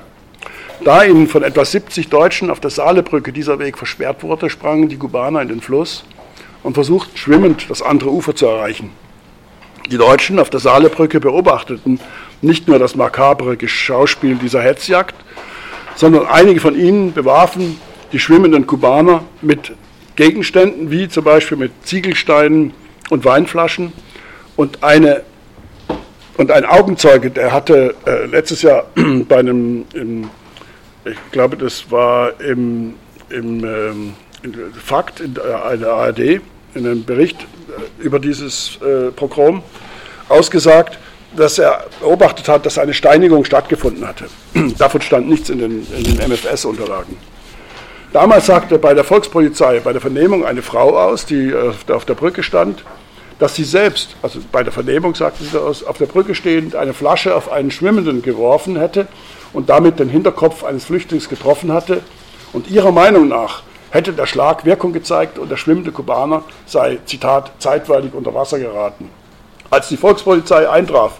[0.84, 4.96] Da ihnen von etwa 70 Deutschen auf der Saalebrücke dieser Weg versperrt wurde, sprangen die
[4.96, 6.04] Kubaner in den Fluss
[6.62, 8.90] und versuchten schwimmend das andere Ufer zu erreichen.
[9.90, 12.00] Die Deutschen auf der Saalebrücke beobachteten
[12.42, 15.14] nicht nur das makabre Schauspiel dieser Hetzjagd,
[15.94, 17.80] sondern einige von ihnen bewarfen
[18.12, 19.72] die schwimmenden Kubaner mit
[20.16, 22.72] Gegenständen, wie zum Beispiel mit Ziegelsteinen
[23.10, 23.92] und Weinflaschen.
[24.56, 25.22] Und, eine,
[26.36, 28.86] und ein Augenzeuge, der hatte äh, letztes Jahr
[29.28, 30.30] bei einem, im,
[31.06, 32.94] ich glaube, das war im,
[33.30, 34.14] im ähm,
[34.84, 36.40] Fakt in der ARD, in
[36.74, 39.62] einem Bericht äh, über dieses äh, Pogrom,
[40.28, 40.98] ausgesagt,
[41.36, 44.26] dass er beobachtet hat, dass eine Steinigung stattgefunden hatte.
[44.78, 47.16] Davon stand nichts in den, in den MFS-Unterlagen.
[48.12, 52.42] Damals sagte bei der Volkspolizei, bei der Vernehmung eine Frau aus, die auf der Brücke
[52.42, 52.84] stand,
[53.38, 56.94] dass sie selbst, also bei der Vernehmung sagte sie aus, auf der Brücke stehend eine
[56.94, 59.06] Flasche auf einen Schwimmenden geworfen hätte
[59.52, 62.02] und damit den Hinterkopf eines Flüchtlings getroffen hatte.
[62.52, 67.52] Und ihrer Meinung nach hätte der Schlag Wirkung gezeigt und der schwimmende Kubaner sei, Zitat,
[67.58, 69.10] zeitweilig unter Wasser geraten.
[69.70, 71.18] Als die Volkspolizei eintraf,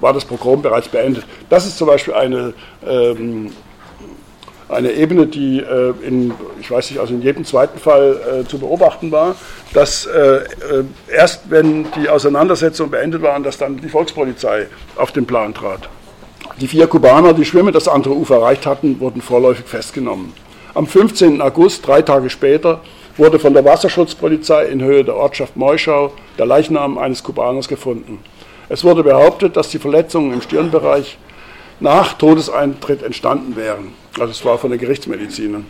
[0.00, 1.24] war das Programm bereits beendet.
[1.48, 2.54] Das ist zum Beispiel eine,
[2.86, 3.52] ähm,
[4.68, 8.58] eine Ebene, die äh, in, ich weiß nicht, also in jedem zweiten Fall äh, zu
[8.58, 9.34] beobachten war,
[9.72, 10.44] dass äh, äh
[11.12, 15.88] erst wenn die Auseinandersetzung beendet waren, dass dann die Volkspolizei auf den Plan trat.
[16.58, 20.32] Die vier Kubaner, die schwimmend das andere Ufer erreicht hatten, wurden vorläufig festgenommen.
[20.74, 21.40] Am 15.
[21.40, 22.80] August, drei Tage später,
[23.16, 28.18] wurde von der Wasserschutzpolizei in Höhe der Ortschaft Meuschau der Leichnam eines Kubaners gefunden.
[28.68, 31.18] Es wurde behauptet, dass die Verletzungen im Stirnbereich
[31.80, 33.92] nach Todeseintritt entstanden wären.
[34.18, 35.66] Also es war von den Gerichtsmedizinern.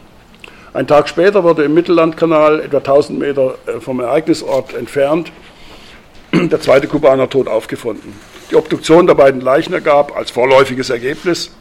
[0.73, 5.33] Ein Tag später wurde im Mittellandkanal, etwa 1000 Meter äh, vom Ereignisort entfernt,
[6.33, 8.15] der zweite Kubaner tot aufgefunden.
[8.51, 11.53] Die Obduktion der beiden Leichen ergab als vorläufiges Ergebnis,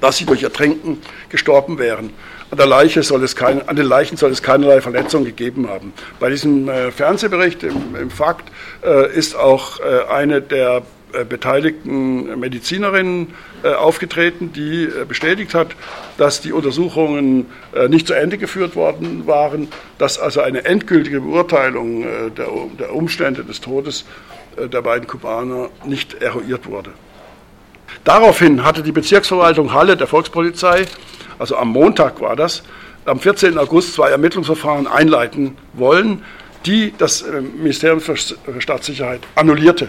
[0.00, 2.12] dass sie durch Ertrinken gestorben wären.
[2.50, 5.92] An, der Leiche soll es kein, an den Leichen soll es keinerlei Verletzungen gegeben haben.
[6.18, 8.50] Bei diesem äh, Fernsehbericht im, im Fakt
[8.84, 10.82] äh, ist auch äh, eine der
[11.28, 15.68] beteiligten Medizinerinnen äh, aufgetreten, die äh, bestätigt hat,
[16.16, 17.46] dass die Untersuchungen
[17.88, 19.68] nicht zu Ende geführt worden waren,
[19.98, 22.04] dass also eine endgültige Beurteilung
[22.36, 24.04] der Umstände des Todes
[24.56, 26.90] der beiden Kubaner nicht eruiert wurde.
[28.02, 30.86] Daraufhin hatte die Bezirksverwaltung Halle der Volkspolizei
[31.38, 32.62] also am Montag war das,
[33.04, 33.56] am 14.
[33.58, 36.24] August zwei Ermittlungsverfahren einleiten wollen,
[36.66, 39.88] die das äh, Ministerium für Staatssicherheit annullierte.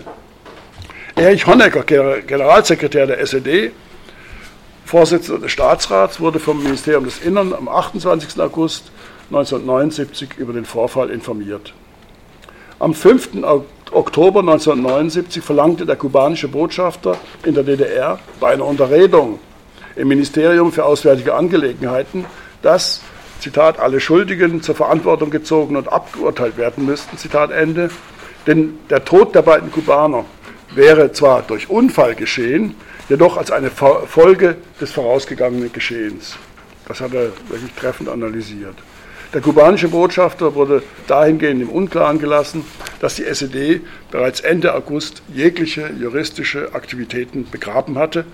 [1.20, 3.74] Erich Honecker, Generalsekretär der SED,
[4.86, 8.40] Vorsitzender des Staatsrats, wurde vom Ministerium des Innern am 28.
[8.40, 8.90] August
[9.26, 11.74] 1979 über den Vorfall informiert.
[12.80, 13.32] Am 5.
[13.92, 19.40] Oktober 1979 verlangte der kubanische Botschafter in der DDR bei einer Unterredung
[19.98, 22.24] im Ministerium für Auswärtige Angelegenheiten,
[22.62, 23.02] dass,
[23.42, 27.90] Zitat, alle Schuldigen zur Verantwortung gezogen und abgeurteilt werden müssten, Zitat Ende.
[28.48, 30.24] Denn der Tod der beiden Kubaner
[30.76, 32.76] wäre zwar durch Unfall geschehen,
[33.10, 36.38] jedoch als eine Folge des vorausgegangenen Geschehens.
[36.88, 38.76] Das hat er wirklich treffend analysiert.
[39.34, 42.66] Der kubanische Botschafter wurde dahingehend im Unklaren gelassen,
[43.00, 48.26] dass die SED bereits Ende August jegliche juristische Aktivitäten begraben hatte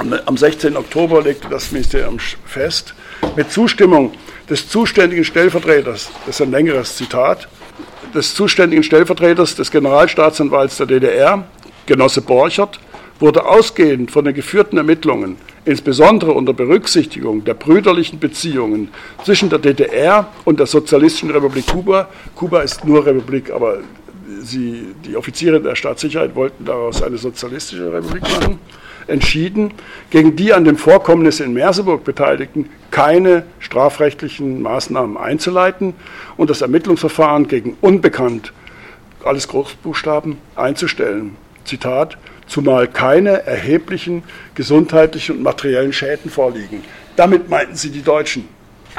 [0.00, 0.76] am 16.
[0.76, 2.94] Oktober legte das Ministerium fest,
[3.36, 4.12] mit Zustimmung
[4.48, 7.48] des zuständigen Stellvertreters, das ist ein längeres Zitat,
[8.14, 11.44] des zuständigen Stellvertreters des Generalstaatsanwalts der DDR,
[11.86, 12.80] Genosse Borchert,
[13.18, 18.88] wurde ausgehend von den geführten Ermittlungen, insbesondere unter Berücksichtigung der brüderlichen Beziehungen
[19.24, 23.78] zwischen der DDR und der Sozialistischen Republik Kuba, Kuba ist nur Republik, aber
[24.40, 28.58] sie, die Offiziere der Staatssicherheit wollten daraus eine sozialistische Republik machen,
[29.10, 29.72] entschieden,
[30.10, 35.94] gegen die an dem Vorkommnis in Merseburg Beteiligten keine strafrechtlichen Maßnahmen einzuleiten
[36.36, 38.52] und das Ermittlungsverfahren gegen Unbekannt,
[39.24, 41.36] alles Großbuchstaben, einzustellen.
[41.64, 44.22] Zitat, zumal keine erheblichen
[44.54, 46.82] gesundheitlichen und materiellen Schäden vorliegen.
[47.16, 48.48] Damit meinten sie die Deutschen.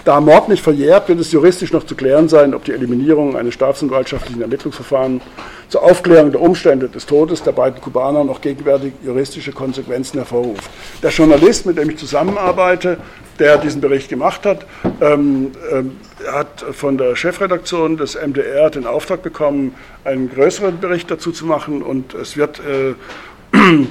[0.03, 3.53] Da Mord nicht verjährt, wird es juristisch noch zu klären sein, ob die Eliminierung eines
[3.53, 5.21] staatsanwaltschaftlichen Ermittlungsverfahrens
[5.67, 10.69] zur Aufklärung der Umstände des Todes der beiden Kubaner noch gegenwärtig juristische Konsequenzen hervorruft.
[11.03, 12.97] Der Journalist, mit dem ich zusammenarbeite,
[13.37, 14.65] der diesen Bericht gemacht hat,
[15.01, 15.97] ähm, ähm,
[16.31, 21.81] hat von der Chefredaktion des MDR den Auftrag bekommen, einen größeren Bericht dazu zu machen
[21.81, 22.95] und es wird äh,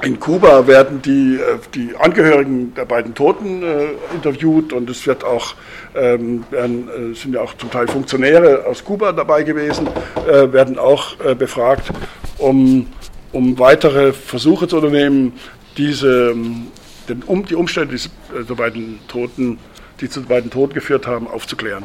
[0.00, 5.22] in Kuba werden die, äh, die Angehörigen der beiden Toten äh, interviewt und es wird
[5.22, 5.54] auch,
[5.94, 9.86] ähm, werden, äh, sind ja auch zum Teil Funktionäre aus Kuba dabei gewesen,
[10.26, 11.90] äh, werden auch äh, befragt,
[12.38, 12.86] um,
[13.32, 15.34] um weitere Versuche zu unternehmen,
[15.76, 16.34] diese,
[17.08, 18.10] den, um, die Umstände dieser
[18.50, 19.58] äh, beiden Toten,
[20.00, 21.84] die zu beiden Toten geführt haben, aufzuklären.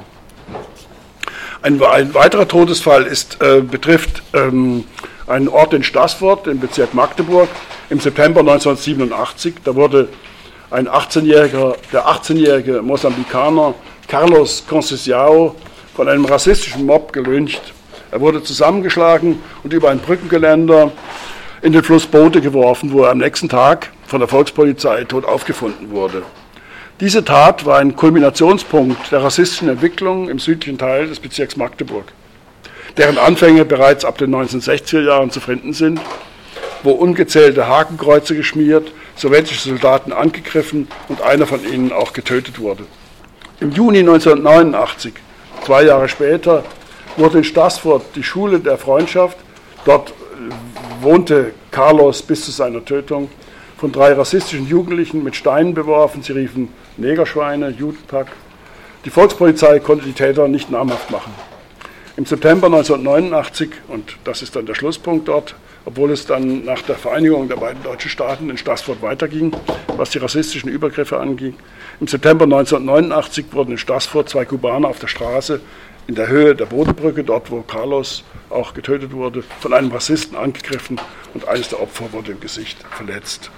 [1.61, 4.85] Ein, ein weiterer Todesfall ist, betrifft ähm,
[5.27, 7.49] einen Ort in Stassfurt im Bezirk Magdeburg
[7.89, 9.55] im September 1987.
[9.63, 10.09] Da wurde
[10.71, 13.73] ein 18-jähriger, der 18-jährige Mosambikaner
[14.07, 15.55] Carlos Conceição
[15.95, 17.73] von einem rassistischen Mob gelyncht.
[18.11, 20.91] Er wurde zusammengeschlagen und über ein Brückengeländer
[21.61, 25.91] in den Fluss Boote geworfen, wo er am nächsten Tag von der Volkspolizei tot aufgefunden
[25.91, 26.23] wurde.
[26.99, 32.05] Diese Tat war ein Kulminationspunkt der rassistischen Entwicklung im südlichen Teil des Bezirks Magdeburg,
[32.97, 35.99] deren Anfänge bereits ab den 1960er Jahren zu finden sind
[36.83, 42.83] wo ungezählte Hakenkreuze geschmiert, sowjetische Soldaten angegriffen und einer von ihnen auch getötet wurde.
[43.59, 45.13] Im Juni 1989,
[45.65, 46.63] zwei Jahre später,
[47.17, 49.37] wurde in Stassfurt die Schule der Freundschaft,
[49.85, 53.29] dort äh, wohnte Carlos bis zu seiner Tötung,
[53.77, 56.23] von drei rassistischen Jugendlichen mit Steinen beworfen.
[56.23, 58.27] Sie riefen Negerschweine, Judenpack.
[59.05, 61.31] Die Volkspolizei konnte die Täter nicht namhaft machen.
[62.17, 65.53] Im September 1989, und das ist dann der Schlusspunkt dort,
[65.85, 69.55] obwohl es dann nach der Vereinigung der beiden deutschen Staaten in Stassfurt weiterging,
[69.97, 71.53] was die rassistischen Übergriffe anging.
[71.99, 75.61] Im September 1989 wurden in Stassfurt zwei Kubaner auf der Straße
[76.07, 80.99] in der Höhe der Bodenbrücke, dort wo Carlos auch getötet wurde, von einem Rassisten angegriffen
[81.35, 83.51] und eines der Opfer wurde im Gesicht verletzt.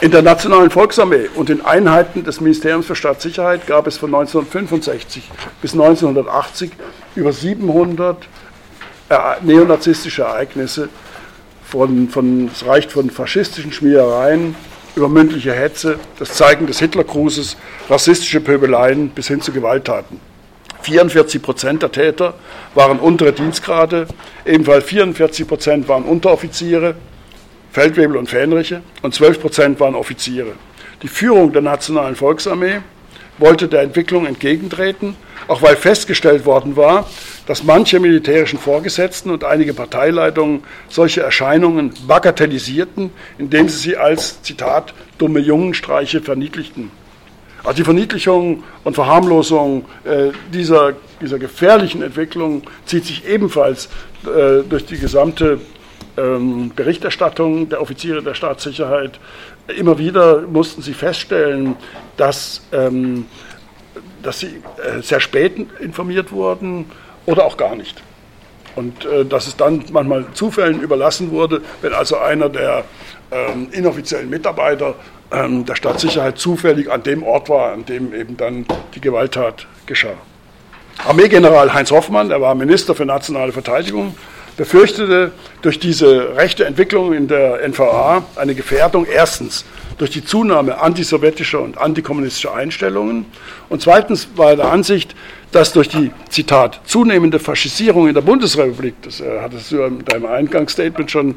[0.00, 5.30] In der Nationalen Volksarmee und den Einheiten des Ministeriums für Staatssicherheit gab es von 1965
[5.60, 6.70] bis 1980
[7.14, 8.16] über 700
[9.42, 10.88] neonazistische Ereignisse
[11.64, 14.54] von, von, es reicht von faschistischen Schmierereien
[14.94, 17.56] über mündliche Hetze, das Zeigen des Hitlergrußes,
[17.88, 20.20] rassistische Pöbeleien bis hin zu Gewalttaten.
[20.82, 22.34] 44 Prozent der Täter
[22.74, 24.06] waren untere Dienstgrade,
[24.44, 26.96] ebenfalls 44 Prozent waren Unteroffiziere,
[27.72, 30.52] Feldwebel und Fähnriche und 12 Prozent waren Offiziere.
[31.02, 32.80] Die Führung der Nationalen Volksarmee
[33.38, 35.16] wollte der Entwicklung entgegentreten,
[35.48, 37.08] auch weil festgestellt worden war,
[37.46, 44.92] dass manche militärischen Vorgesetzten und einige Parteileitungen solche Erscheinungen bagatellisierten, indem sie sie als, Zitat,
[45.16, 46.90] dumme Jungenstreiche verniedlichten.
[47.64, 53.88] Also die Verniedlichung und Verharmlosung äh, dieser, dieser gefährlichen Entwicklung zieht sich ebenfalls
[54.24, 55.60] äh, durch die gesamte
[56.16, 59.18] ähm, Berichterstattung der Offiziere der Staatssicherheit.
[59.76, 61.76] Immer wieder mussten sie feststellen,
[62.16, 63.26] dass, ähm,
[64.22, 66.86] dass sie äh, sehr spät informiert wurden,
[67.26, 68.02] oder auch gar nicht.
[68.74, 72.84] Und äh, dass es dann manchmal Zufällen überlassen wurde, wenn also einer der
[73.30, 74.94] ähm, inoffiziellen Mitarbeiter
[75.30, 80.14] ähm, der Staatssicherheit zufällig an dem Ort war, an dem eben dann die Gewalttat geschah.
[81.06, 84.14] Armeegeneral Heinz Hoffmann, der war Minister für nationale Verteidigung,
[84.56, 89.64] befürchtete durch diese rechte Entwicklung in der NVA eine Gefährdung erstens
[89.98, 93.26] durch die Zunahme antisowjetischer und antikommunistischer Einstellungen
[93.68, 95.14] und zweitens war er der Ansicht,
[95.52, 100.26] dass durch die, Zitat, zunehmende Faschisierung in der Bundesrepublik, das äh, hattest du in deinem
[100.26, 101.34] Eingangsstatement schon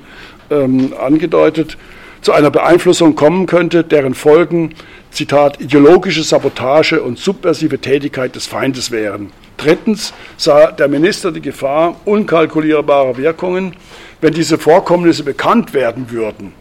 [0.49, 1.77] ähm, angedeutet,
[2.21, 4.73] zu einer Beeinflussung kommen könnte, deren Folgen,
[5.15, 9.31] Zitat, ideologische Sabotage und subversive Tätigkeit des Feindes wären.
[9.55, 13.77] Drittens sah der Minister die Gefahr unkalkulierbarer Wirkungen,
[14.19, 16.51] wenn diese Vorkommnisse bekannt werden würden.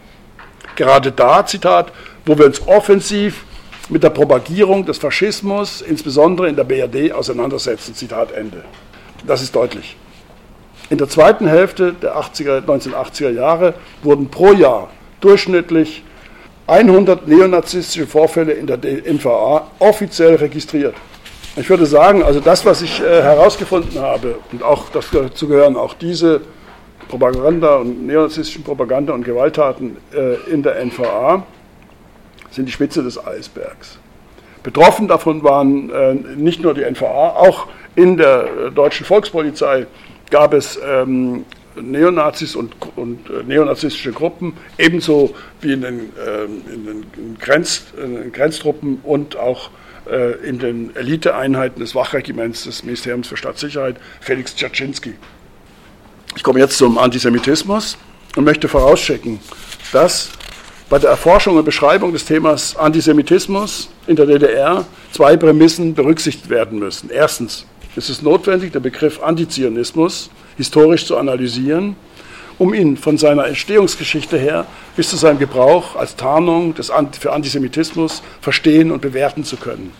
[0.77, 1.91] Gerade da, Zitat,
[2.25, 3.43] wo wir uns offensiv
[3.89, 7.93] mit der Propagierung des Faschismus, insbesondere in der BRD, auseinandersetzen.
[7.93, 8.63] Zitat Ende.
[9.27, 9.97] Das ist deutlich.
[10.89, 14.89] In der zweiten Hälfte der 80er, 1980er Jahre wurden pro Jahr
[15.19, 16.03] durchschnittlich
[16.67, 20.95] 100 neonazistische Vorfälle in der NVA offiziell registriert.
[21.57, 25.93] Ich würde sagen, also das, was ich äh, herausgefunden habe, und auch dazu gehören auch
[25.93, 26.41] diese
[27.07, 31.43] Propaganda und neonazistischen Propaganda und Gewalttaten äh, in der NVA,
[32.51, 33.99] sind die Spitze des Eisbergs.
[34.63, 39.85] Betroffen davon waren äh, nicht nur die NVA, auch in der äh, deutschen Volkspolizei
[40.31, 41.45] gab es ähm,
[41.81, 48.15] Neonazis und, und äh, neonazistische Gruppen, ebenso wie in den, ähm, in den Grenz, in
[48.15, 49.69] den Grenztruppen und auch
[50.09, 55.13] äh, in den Eliteeinheiten des Wachregiments des Ministeriums für Staatssicherheit, Felix Dzaczynski.
[56.35, 57.97] Ich komme jetzt zum Antisemitismus
[58.35, 59.39] und möchte vorausschicken,
[59.91, 60.29] dass
[60.89, 66.77] bei der Erforschung und Beschreibung des Themas Antisemitismus in der DDR zwei Prämissen berücksichtigt werden
[66.79, 67.09] müssen.
[67.09, 67.65] Erstens
[67.95, 71.95] ist es notwendig, den Begriff Antizionismus historisch zu analysieren,
[72.57, 78.21] um ihn von seiner Entstehungsgeschichte her bis zu seinem Gebrauch als Tarnung des, für Antisemitismus
[78.41, 79.91] verstehen und bewerten zu können.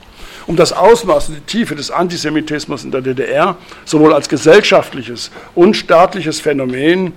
[0.47, 5.75] Um das Ausmaß und die Tiefe des Antisemitismus in der DDR sowohl als gesellschaftliches und
[5.75, 7.13] staatliches Phänomen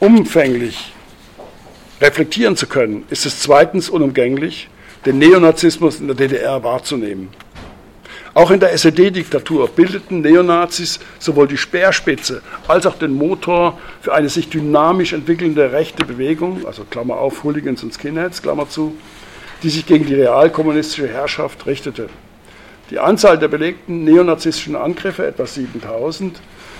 [0.00, 0.92] umfänglich
[2.00, 4.68] reflektieren zu können, ist es zweitens unumgänglich,
[5.04, 7.28] den Neonazismus in der DDR wahrzunehmen.
[8.36, 14.28] Auch in der SED-Diktatur bildeten Neonazis sowohl die Speerspitze als auch den Motor für eine
[14.28, 18.94] sich dynamisch entwickelnde rechte Bewegung, also Klammer auf, Hooligans und Skinheads, Klammer zu,
[19.62, 22.10] die sich gegen die realkommunistische Herrschaft richtete.
[22.90, 26.38] Die Anzahl der belegten neonazistischen Angriffe, etwa 7000,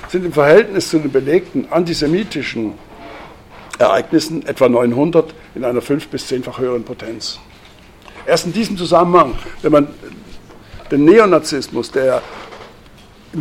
[0.08, 2.74] sind im Verhältnis zu den belegten antisemitischen
[3.78, 7.40] Ereignissen etwa 900 in einer fünf- bis zehnfach höheren Potenz.
[8.26, 9.88] Erst in diesem Zusammenhang, wenn man
[10.90, 12.22] den Neonazismus, der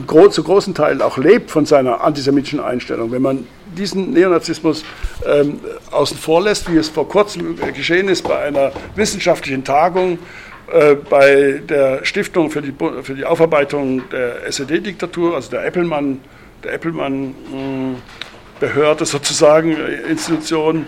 [0.07, 4.83] Gro zu großen Teilen auch lebt von seiner antisemitischen Einstellung, wenn man diesen Neonazismus
[5.25, 5.59] ähm,
[5.91, 10.19] außen vor lässt, wie es vor kurzem geschehen ist bei einer wissenschaftlichen Tagung
[10.71, 12.73] äh, bei der Stiftung für die,
[13.03, 16.19] für die Aufarbeitung der SED-Diktatur, also der Eppelmann,
[16.63, 17.95] der Eppelmann hm,
[18.59, 20.85] Behörde sozusagen, äh, Institution, äh,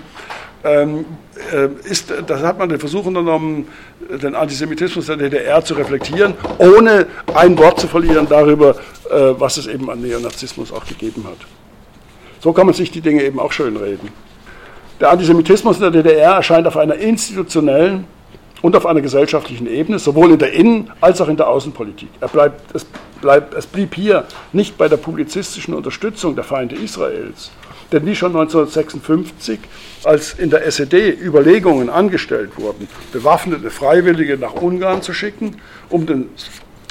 [1.83, 3.67] ist, da hat man den Versuch unternommen,
[4.09, 8.75] den Antisemitismus der DDR zu reflektieren, ohne ein Wort zu verlieren darüber,
[9.09, 11.37] äh, was es eben an Neonazismus auch gegeben hat.
[12.39, 14.09] So kann man sich die Dinge eben auch schönreden.
[14.99, 18.05] Der Antisemitismus in der DDR erscheint auf einer institutionellen
[18.61, 22.09] und auf einer gesellschaftlichen Ebene, sowohl in der Innen- als auch in der Außenpolitik.
[22.19, 22.85] Er bleibt, es,
[23.21, 27.51] bleibt, es blieb hier nicht bei der publizistischen Unterstützung der Feinde Israels,
[27.91, 29.59] denn wie schon 1956,
[30.03, 35.57] als in der SED Überlegungen angestellt wurden, bewaffnete Freiwillige nach Ungarn zu schicken,
[35.89, 36.29] um den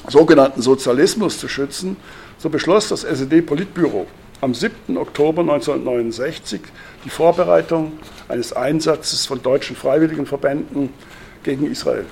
[0.08, 1.96] sogenannten Sozialismus zu schützen,
[2.38, 4.06] so beschloss das SED-Politbüro
[4.40, 4.96] am 7.
[4.96, 6.60] Oktober 1969
[7.04, 7.92] die Vorbereitung
[8.28, 10.90] eines Einsatzes von deutschen Freiwilligenverbänden
[11.42, 12.04] gegen Israel.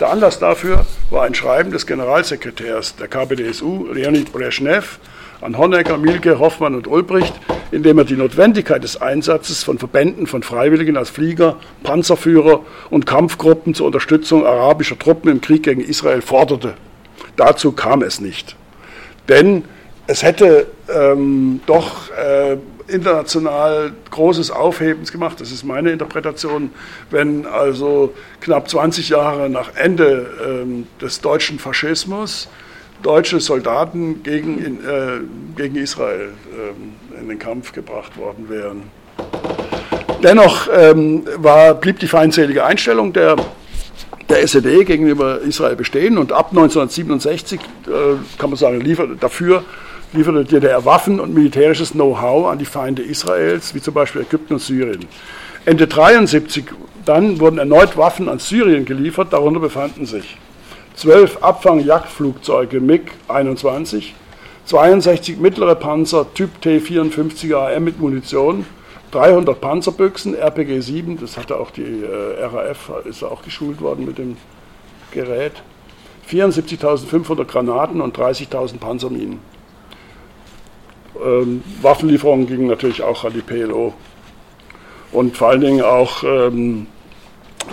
[0.00, 4.98] Der Anlass dafür war ein Schreiben des Generalsekretärs der KPDSU, Leonid Brezhnev,
[5.42, 7.34] an Honecker, Mielke, Hoffmann und Ulbricht,
[7.72, 13.06] in dem er die Notwendigkeit des Einsatzes von Verbänden von Freiwilligen als Flieger, Panzerführer und
[13.06, 16.74] Kampfgruppen zur Unterstützung arabischer Truppen im Krieg gegen Israel forderte.
[17.36, 18.56] Dazu kam es nicht.
[19.28, 19.64] Denn
[20.06, 26.70] es hätte ähm, doch äh, international großes Aufhebens gemacht, das ist meine Interpretation,
[27.10, 32.48] wenn also knapp 20 Jahre nach Ende ähm, des deutschen Faschismus
[33.02, 35.20] deutsche Soldaten gegen, äh,
[35.56, 38.82] gegen Israel ähm, in den Kampf gebracht worden wären.
[40.22, 43.36] Dennoch ähm, war, blieb die feindselige Einstellung der,
[44.28, 47.90] der SED gegenüber Israel bestehen und ab 1967, äh,
[48.38, 49.64] kann man sagen, lieferte dafür
[50.12, 54.54] lieferte die DDR Waffen und militärisches Know-how an die Feinde Israels, wie zum Beispiel Ägypten
[54.54, 55.06] und Syrien.
[55.64, 56.64] Ende 1973
[57.04, 60.36] dann wurden erneut Waffen an Syrien geliefert, darunter befanden sich
[60.94, 64.12] zwölf Abfangjagdflugzeuge MiG-21,
[64.66, 68.64] 62 mittlere Panzer Typ T-54 AM mit Munition,
[69.10, 74.36] 300 Panzerbüchsen, RPG-7, das hatte auch die äh, RAF, ist auch geschult worden mit dem
[75.10, 75.62] Gerät,
[76.30, 79.40] 74.500 Granaten und 30.000 Panzerminen.
[81.22, 83.92] Ähm, Waffenlieferungen gingen natürlich auch an die PLO.
[85.12, 86.86] Und vor allen Dingen auch ähm,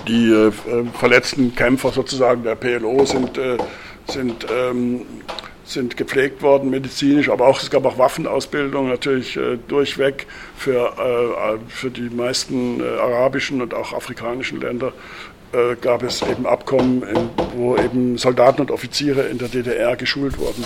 [0.07, 0.51] die äh,
[0.97, 3.57] verletzten Kämpfer sozusagen der PLO sind, äh,
[4.07, 5.01] sind, ähm,
[5.65, 11.57] sind gepflegt worden medizinisch, aber auch, es gab auch Waffenausbildung natürlich äh, durchweg für, äh,
[11.69, 14.93] für die meisten äh, arabischen und auch afrikanischen Länder
[15.51, 17.03] äh, gab es eben Abkommen,
[17.55, 20.63] wo eben Soldaten und Offiziere in der DDR geschult wurden.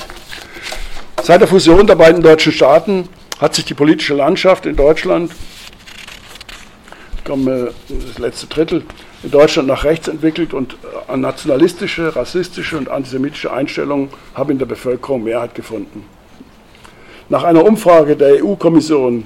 [1.22, 3.08] Seit der Fusion der beiden deutschen Staaten
[3.40, 5.32] hat sich die politische Landschaft in Deutschland,
[7.18, 8.84] ich komme das letzte Drittel,
[9.24, 10.76] in Deutschland nach rechts entwickelt und
[11.08, 16.06] äh, nationalistische, rassistische und antisemitische Einstellungen haben in der Bevölkerung Mehrheit gefunden.
[17.30, 19.26] Nach einer Umfrage der EU-Kommission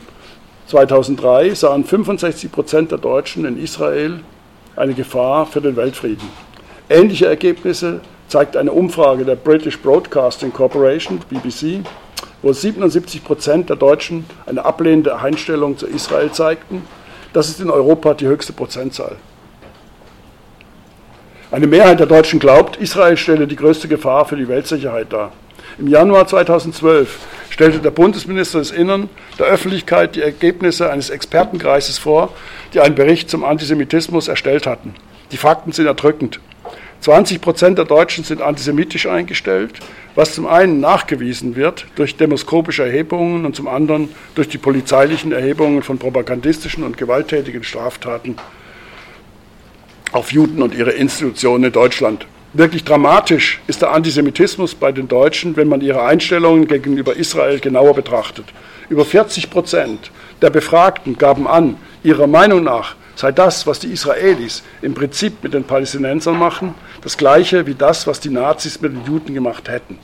[0.68, 4.20] 2003 sahen 65 Prozent der Deutschen in Israel
[4.76, 6.30] eine Gefahr für den Weltfrieden.
[6.90, 11.84] Ähnliche Ergebnisse zeigt eine Umfrage der British Broadcasting Corporation, BBC,
[12.44, 16.84] wo 77 Prozent der Deutschen eine ablehnende Einstellung zu Israel zeigten.
[17.34, 19.16] Das ist in Europa die höchste Prozentzahl.
[21.50, 25.32] Eine Mehrheit der Deutschen glaubt, Israel stelle die größte Gefahr für die Weltsicherheit dar.
[25.80, 27.20] Im Januar 2012
[27.50, 29.08] stellte der Bundesminister des Innern
[29.40, 32.34] der Öffentlichkeit die Ergebnisse eines Expertenkreises vor,
[32.74, 34.94] die einen Bericht zum Antisemitismus erstellt hatten.
[35.32, 36.42] Die Fakten sind erdrückend.
[37.00, 39.80] 20 Prozent der Deutschen sind antisemitisch eingestellt,
[40.16, 45.82] was zum einen nachgewiesen wird durch demoskopische Erhebungen und zum anderen durch die polizeilichen Erhebungen
[45.82, 48.36] von propagandistischen und gewalttätigen Straftaten
[50.12, 52.26] auf Juden und ihre Institutionen in Deutschland.
[52.54, 57.94] Wirklich dramatisch ist der Antisemitismus bei den Deutschen, wenn man ihre Einstellungen gegenüber Israel genauer
[57.94, 58.46] betrachtet.
[58.90, 64.64] Über 40 Prozent der Befragten gaben an, ihrer Meinung nach sei das, was die Israelis
[64.82, 69.06] im Prinzip mit den Palästinensern machen, das gleiche wie das, was die Nazis mit den
[69.06, 69.98] Juden gemacht hätten.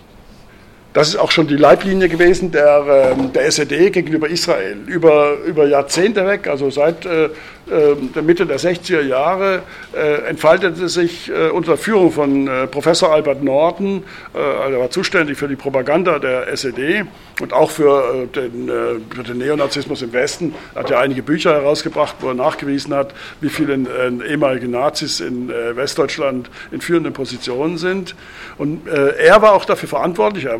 [0.93, 4.77] Das ist auch schon die Leitlinie gewesen der, ähm, der SED gegenüber Israel.
[4.85, 7.29] Über, über Jahrzehnte weg, also seit äh,
[7.65, 9.61] der Mitte der 60er Jahre
[9.93, 14.03] äh, entfaltete sich äh, unter Führung von äh, Professor Albert Norden,
[14.33, 17.05] er war zuständig für die Propaganda der SED
[17.39, 22.29] und auch für den, für den Neonazismus im Westen, hat ja einige Bücher herausgebracht, wo
[22.29, 23.79] er nachgewiesen hat, wie viele
[24.27, 28.15] ehemalige Nazis in Westdeutschland in führenden Positionen sind.
[28.57, 30.59] Und er war auch dafür verantwortlich, er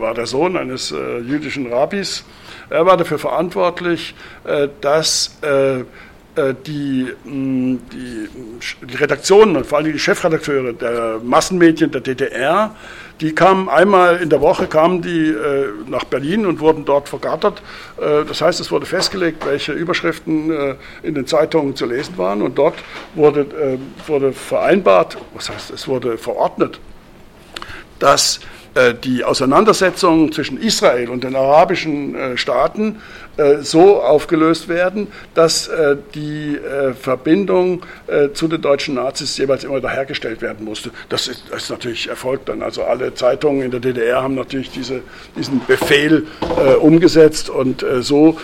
[0.00, 0.90] war der Sohn eines
[1.26, 2.24] jüdischen Rabbis,
[2.70, 4.14] er war dafür verantwortlich,
[4.80, 5.38] dass
[6.66, 8.28] die, die,
[8.82, 12.74] die, Redaktionen und vor allem die Chefredakteure der Massenmedien der DDR,
[13.20, 17.62] die kamen einmal in der Woche kamen die äh, nach Berlin und wurden dort vergattert.
[17.96, 22.56] Äh, das heißt, es wurde festgelegt, welche Überschriften in den Zeitungen zu lesen waren und
[22.56, 22.74] dort
[23.14, 26.80] wurde, wurde vereinbart, was heißt, es wurde verordnet,
[27.98, 28.40] dass
[29.02, 33.27] die Auseinandersetzung zwischen Israel und den arabischen Staaten äh,
[33.60, 37.82] so aufgelöst werden, dass äh, die äh, Verbindung
[38.32, 40.90] zu den deutschen Nazis jeweils immer wieder hergestellt werden musste.
[41.08, 42.62] Das ist, das ist natürlich erfolgt dann.
[42.62, 45.02] Also alle Zeitungen in der DDR haben natürlich diese,
[45.36, 46.26] diesen Befehl
[46.80, 48.38] umgesetzt und so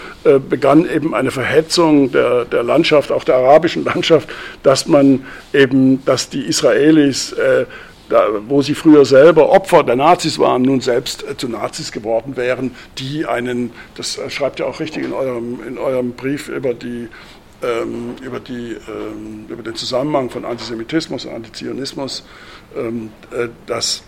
[0.50, 4.28] begann eben eine Verhetzung der, der Landschaft, auch der arabischen Landschaft,
[4.62, 5.24] dass man
[5.54, 7.34] eben, dass die Israelis
[8.14, 12.36] da, wo sie früher selber Opfer der Nazis waren, nun selbst äh, zu Nazis geworden
[12.36, 16.74] wären, die einen, das äh, schreibt ja auch richtig in eurem, in eurem Brief über
[16.74, 17.08] die
[17.62, 22.24] ähm, über, die, ähm, über den Zusammenhang von Antisemitismus und Antizionismus,
[22.76, 24.04] ähm, äh, dass,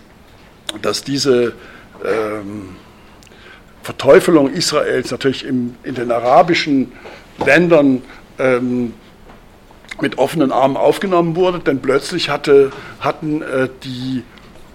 [0.83, 1.55] dass diese
[3.83, 6.93] Verteufelung Israels natürlich in den arabischen
[7.43, 8.03] Ländern
[10.01, 12.71] mit offenen Armen aufgenommen wurde, denn plötzlich hatte,
[13.01, 14.23] hatten äh, die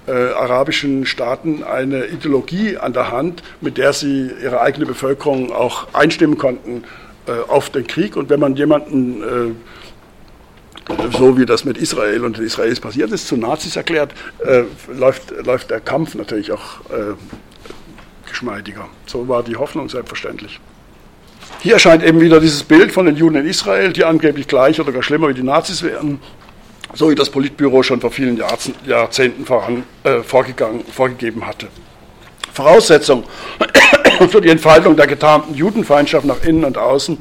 [0.07, 5.93] äh, arabischen Staaten eine Ideologie an der Hand, mit der sie ihre eigene Bevölkerung auch
[5.93, 6.83] einstimmen konnten
[7.27, 8.15] äh, auf den Krieg.
[8.15, 13.27] Und wenn man jemanden, äh, so wie das mit Israel und den Israelis passiert ist,
[13.27, 17.13] zu Nazis erklärt, äh, läuft, läuft der Kampf natürlich auch äh,
[18.27, 18.87] geschmeidiger.
[19.05, 20.59] So war die Hoffnung selbstverständlich.
[21.59, 24.91] Hier erscheint eben wieder dieses Bild von den Juden in Israel, die angeblich gleich oder
[24.91, 26.19] gar schlimmer wie die Nazis wären,
[26.93, 28.41] so wie das Politbüro schon vor vielen
[28.85, 31.67] Jahrzehnten voran, äh, vorgegeben hatte.
[32.53, 33.23] Voraussetzung
[34.29, 37.17] für die Entfaltung der getarnten Judenfeindschaft nach innen und außen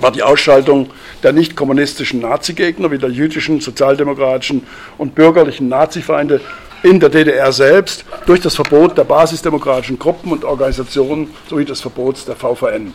[0.00, 0.90] war die Ausschaltung
[1.22, 4.66] der nicht kommunistischen Nazigegner wie der jüdischen, sozialdemokratischen
[4.96, 6.40] und bürgerlichen Nazifeinde
[6.82, 12.24] in der DDR selbst durch das Verbot der basisdemokratischen Gruppen und Organisationen sowie des Verbots
[12.24, 12.94] der VVN.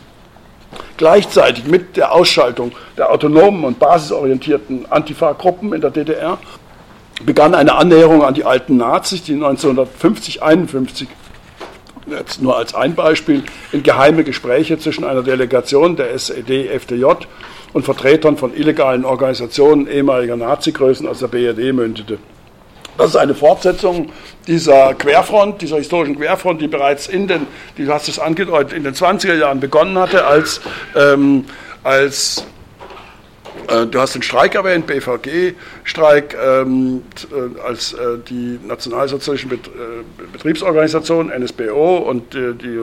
[0.97, 6.37] Gleichzeitig mit der Ausschaltung der autonomen und basisorientierten Antifa-Gruppen in der DDR
[7.25, 11.07] begann eine Annäherung an die alten Nazis, die 1950, 51
[12.07, 17.05] jetzt nur als ein Beispiel, in geheime Gespräche zwischen einer Delegation der SED-FDJ
[17.73, 22.17] und Vertretern von illegalen Organisationen ehemaliger Nazi-Größen aus der BRD mündete.
[22.97, 24.11] Das ist eine Fortsetzung
[24.47, 28.93] dieser Querfront, dieser historischen Querfront, die bereits in den, du hast es angedeutet, in den
[28.93, 30.61] 20er Jahren begonnen hatte, als,
[30.95, 31.45] ähm,
[31.83, 32.45] als
[33.67, 34.85] äh, du hast den Streik erwähnt,
[35.83, 42.79] BVG-Streik, ähm, äh, als äh, die nationalsozialistischen Bet äh, Betriebsorganisationen, NSBO und die, die,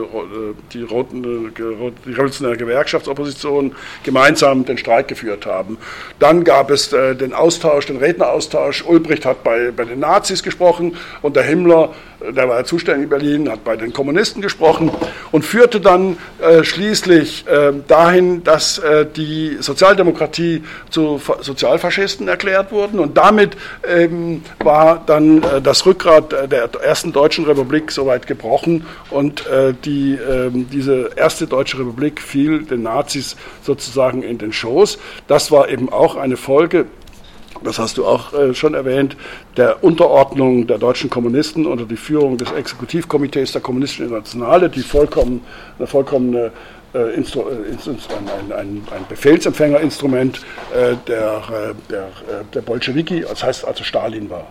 [0.73, 5.77] die, Roten, die revolutionäre Gewerkschaftsopposition gemeinsam den Streik geführt haben.
[6.19, 8.85] Dann gab es äh, den Austausch, den Redneraustausch.
[8.85, 13.09] Ulbricht hat bei, bei den Nazis gesprochen und der Himmler der war ja zuständig in
[13.09, 14.91] Berlin, hat bei den Kommunisten gesprochen
[15.31, 22.99] und führte dann äh, schließlich äh, dahin, dass äh, die Sozialdemokratie zu Sozialfaschisten erklärt wurden
[22.99, 29.47] und damit ähm, war dann äh, das Rückgrat der ersten deutschen Republik soweit gebrochen und
[29.47, 34.99] äh, die, ähm, diese erste deutsche Republik fiel den Nazis sozusagen in den Schoß.
[35.27, 36.85] Das war eben auch eine Folge
[37.63, 39.15] das hast du auch äh, schon erwähnt,
[39.55, 45.41] der Unterordnung der deutschen Kommunisten unter die Führung des Exekutivkomitees der Kommunistischen Internationale, die vollkommen,
[45.77, 46.51] eine vollkommene
[46.93, 50.41] äh, Instru ein, Befehlsempfängerinstrument
[50.73, 52.07] äh, der, äh, der, äh,
[52.53, 54.47] der Bolschewiki, das heißt also Stalin war.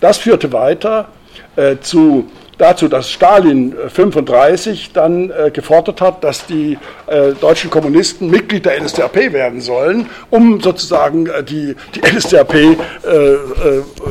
[0.00, 1.08] Das führte weiter
[1.56, 7.70] äh, zu dazu, dass Stalin 1935 äh, dann äh, gefordert hat, dass die äh, deutschen
[7.70, 12.76] Kommunisten Mitglied der NSDAP werden sollen, um sozusagen äh, die, die NSDAP äh, äh,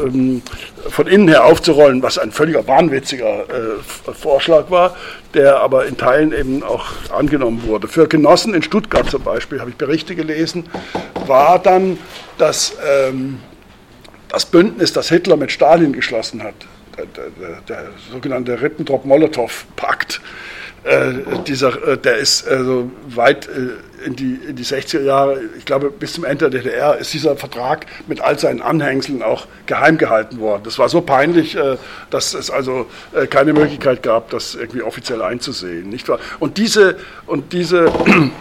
[0.04, 0.42] ähm,
[0.90, 3.46] von innen her aufzurollen, was ein völliger wahnwitziger
[4.14, 4.96] Vorschlag war,
[5.34, 7.88] der aber in Teilen eben auch angenommen wurde.
[7.88, 10.70] Für Genossen in Stuttgart zum Beispiel, habe ich Berichte gelesen,
[11.26, 11.98] war dann
[12.38, 13.40] das, ähm,
[14.30, 16.56] das Bündnis, das Hitler mit Stalin geschlossen hat,
[16.98, 20.22] der, der sogenannte Ribbentrop-Molotow-Pakt,
[20.84, 21.14] äh,
[21.46, 23.50] dieser, äh, der ist also weit
[24.06, 27.36] in, die, in die 60er Jahre, ich glaube bis zum Ende der DDR, ist dieser
[27.36, 30.62] Vertrag mit all seinen Anhängseln auch geheim gehalten worden.
[30.64, 31.58] Das war so peinlich,
[32.10, 32.86] dass es also
[33.30, 35.90] keine Möglichkeit gab, das irgendwie offiziell einzusehen.
[35.90, 36.20] Nicht wahr?
[36.40, 37.92] Und diese, und diese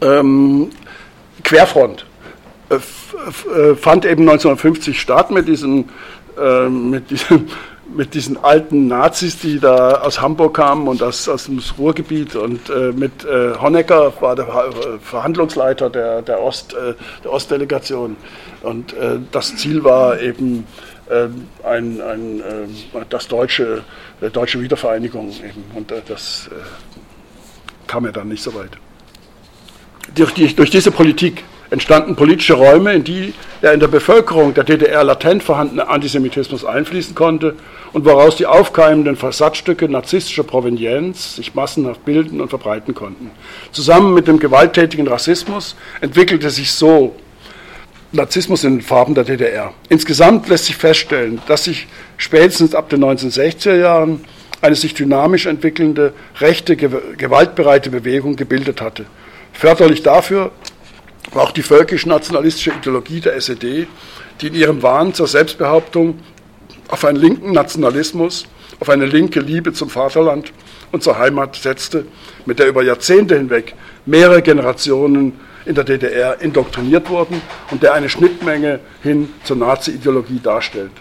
[0.00, 0.70] ähm,
[1.44, 2.06] Querfront
[3.80, 5.88] fand eben 1950 statt mit diesen
[6.36, 7.48] äh, mit, diesem,
[7.94, 12.68] mit diesen alten Nazis, die da aus Hamburg kamen und aus, aus dem Ruhrgebiet und
[12.68, 14.46] äh, mit äh, Honecker war der
[15.00, 18.16] Verhandlungsleiter der, der, Ost, äh, der Ostdelegation
[18.62, 20.66] und äh, das Ziel war eben
[21.10, 22.42] ähm, ein, ein,
[23.10, 23.82] das deutsche,
[24.32, 26.48] deutsche Wiedervereinigung eben und das
[27.86, 28.70] kam ja dann nicht so weit.
[30.14, 34.64] Durch, die, durch diese Politik entstanden politische Räume, in die der in der Bevölkerung der
[34.64, 37.56] DDR latent vorhandene Antisemitismus einfließen konnte
[37.94, 43.30] und woraus die aufkeimenden Versatzstücke narzisstischer Provenienz sich massenhaft bilden und verbreiten konnten.
[43.72, 47.16] Zusammen mit dem gewalttätigen Rassismus entwickelte sich so
[48.12, 49.72] Narzissmus in den Farben der DDR.
[49.88, 51.86] Insgesamt lässt sich feststellen, dass sich
[52.18, 54.24] spätestens ab den 1960er Jahren
[54.60, 59.06] eine sich dynamisch entwickelnde, rechte, gewaltbereite Bewegung gebildet hatte.
[59.52, 60.52] Förderlich dafür
[61.32, 63.86] war auch die völkisch-nationalistische Ideologie der SED,
[64.40, 66.18] die in ihrem Wahn zur Selbstbehauptung
[66.88, 68.46] auf einen linken Nationalismus,
[68.80, 70.52] auf eine linke Liebe zum Vaterland
[70.92, 72.06] und zur Heimat setzte,
[72.46, 73.74] mit der über Jahrzehnte hinweg
[74.06, 75.32] mehrere Generationen
[75.66, 80.92] in der DDR indoktriniert wurden und der eine Schnittmenge hin zur Nazi-Ideologie darstellt.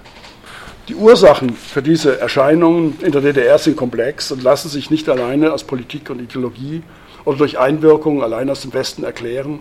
[0.88, 5.54] Die Ursachen für diese Erscheinungen in der DDR sind komplex und lassen sich nicht alleine
[5.54, 6.84] aus Politik und Ideologie
[7.24, 9.60] oder durch Einwirkungen allein aus dem Westen erklären,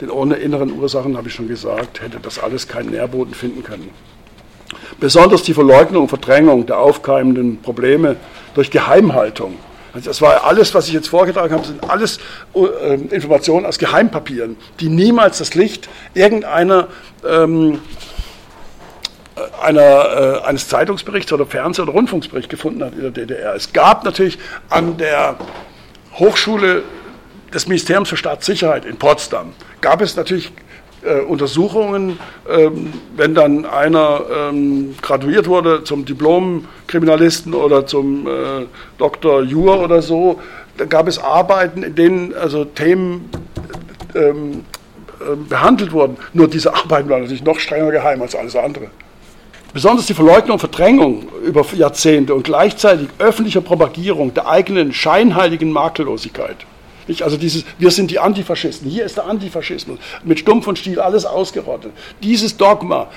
[0.00, 3.90] denn ohne inneren Ursachen, habe ich schon gesagt, hätte das alles keinen Nährboden finden können.
[5.00, 8.16] Besonders die Verleugnung und Verdrängung der aufkeimenden Probleme
[8.54, 9.56] durch Geheimhaltung.
[9.92, 12.18] Also das war alles, was ich jetzt vorgetragen habe, sind alles
[12.54, 16.88] äh, Informationen aus Geheimpapieren, die niemals das Licht irgendeiner
[17.24, 17.80] ähm,
[19.62, 23.54] einer, äh, eines Zeitungsberichts oder Fernseh- oder Rundfunksberichts gefunden hat in der DDR.
[23.54, 24.38] Es gab natürlich
[24.68, 25.36] an der
[26.14, 26.82] Hochschule
[27.54, 30.52] des Ministeriums für Staatssicherheit in Potsdam gab es natürlich
[31.04, 32.18] äh, Untersuchungen,
[32.50, 38.30] ähm, wenn dann einer ähm, graduiert wurde zum Diplom-Kriminalisten oder zum äh,
[38.98, 40.40] Doktor Jur oder so,
[40.76, 43.30] da gab es Arbeiten, in denen also Themen
[44.14, 44.64] ähm,
[45.20, 46.16] äh, behandelt wurden.
[46.32, 48.88] Nur diese Arbeiten waren natürlich noch strenger geheim als alles andere.
[49.72, 56.56] Besonders die Verleugnung und Verdrängung über Jahrzehnte und gleichzeitig öffentliche Propagierung der eigenen scheinheiligen Makellosigkeit
[57.08, 57.22] nicht?
[57.22, 61.24] Also dieses, wir sind die Antifaschisten, hier ist der Antifaschismus, mit Stumpf und Stiel alles
[61.26, 61.92] ausgerottet.
[62.22, 63.08] Dieses Dogma,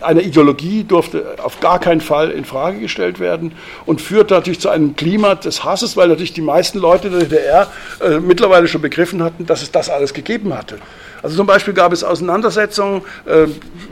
[0.00, 3.52] eine Ideologie durfte auf gar keinen Fall in Frage gestellt werden
[3.86, 7.72] und führt natürlich zu einem Klima des Hasses, weil natürlich die meisten Leute der DDR
[8.00, 10.78] äh, mittlerweile schon begriffen hatten, dass es das alles gegeben hatte.
[11.22, 13.46] Also zum Beispiel gab es Auseinandersetzungen, äh,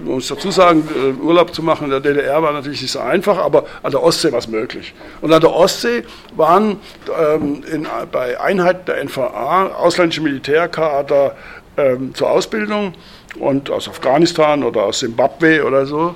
[0.04, 3.38] muss dazu sagen, äh, Urlaub zu machen in der DDR war natürlich nicht so einfach,
[3.38, 4.94] aber an der Ostsee war es möglich.
[5.20, 6.04] Und an der Ostsee
[6.36, 6.76] waren
[7.18, 11.36] ähm, in, bei Einheiten der NVA ausländische Militärkader
[11.76, 12.94] ähm, zur Ausbildung
[13.38, 16.14] und aus Afghanistan oder aus Simbabwe oder so.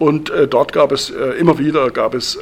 [0.00, 2.40] Und äh, dort gab es äh, immer wieder gab es, äh,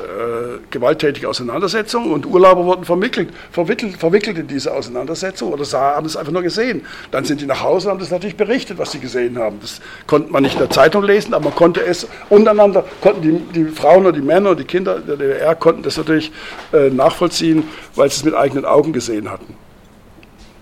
[0.71, 6.17] gewalttätige Auseinandersetzungen und Urlauber wurden verwickelt, verwickelt, verwickelt in diese Auseinandersetzung oder sah, haben es
[6.17, 6.87] einfach nur gesehen.
[7.11, 9.59] Dann sind die nach Hause und haben das natürlich berichtet, was sie gesehen haben.
[9.61, 13.65] Das konnte man nicht in der Zeitung lesen, aber man konnte es untereinander, konnten die,
[13.65, 16.31] die Frauen und die Männer und die Kinder der DDR konnten das natürlich
[16.73, 17.65] äh, nachvollziehen,
[17.97, 19.57] weil sie es mit eigenen Augen gesehen hatten.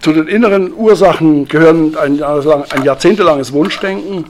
[0.00, 4.24] Zu den inneren Ursachen gehören ein, ein jahrzehntelanges Wunschdenken,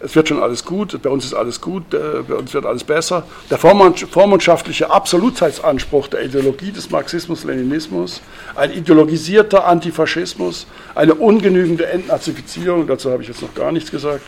[0.00, 2.84] es wird schon alles gut, bei uns ist alles gut, äh, bei uns wird alles
[2.84, 3.24] besser.
[3.50, 8.20] Der vormundschaftliche Absolutheitsanspruch der Ideologie des Marxismus-Leninismus,
[8.54, 14.22] ein ideologisierter Antifaschismus, eine ungenügende Entnazifizierung, dazu habe ich jetzt noch gar nichts gesagt,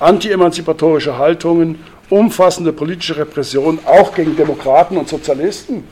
[0.00, 1.78] anti-emanzipatorische Haltungen,
[2.10, 5.84] umfassende politische Repression, auch gegen Demokraten und Sozialisten,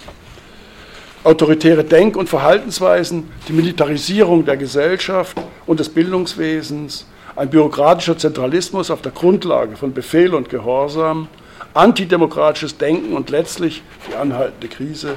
[1.25, 7.07] autoritäre Denk- und Verhaltensweisen, die Militarisierung der Gesellschaft und des Bildungswesens,
[7.37, 11.28] ein bürokratischer Zentralismus auf der Grundlage von Befehl und Gehorsam,
[11.74, 15.16] antidemokratisches Denken und letztlich die anhaltende Krise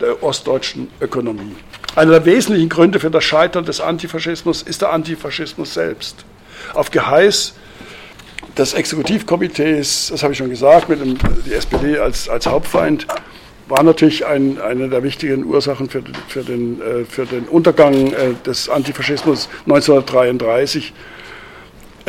[0.00, 1.56] der ostdeutschen Ökonomie.
[1.94, 6.24] Einer der wesentlichen Gründe für das Scheitern des Antifaschismus ist der Antifaschismus selbst.
[6.74, 7.54] Auf Geheiß
[8.56, 13.06] des Exekutivkomitees, das habe ich schon gesagt, mit dem, die SPD als, als Hauptfeind,
[13.68, 18.34] war natürlich ein, eine der wichtigen Ursachen für, für, den, äh, für den Untergang äh,
[18.44, 20.92] des Antifaschismus 1933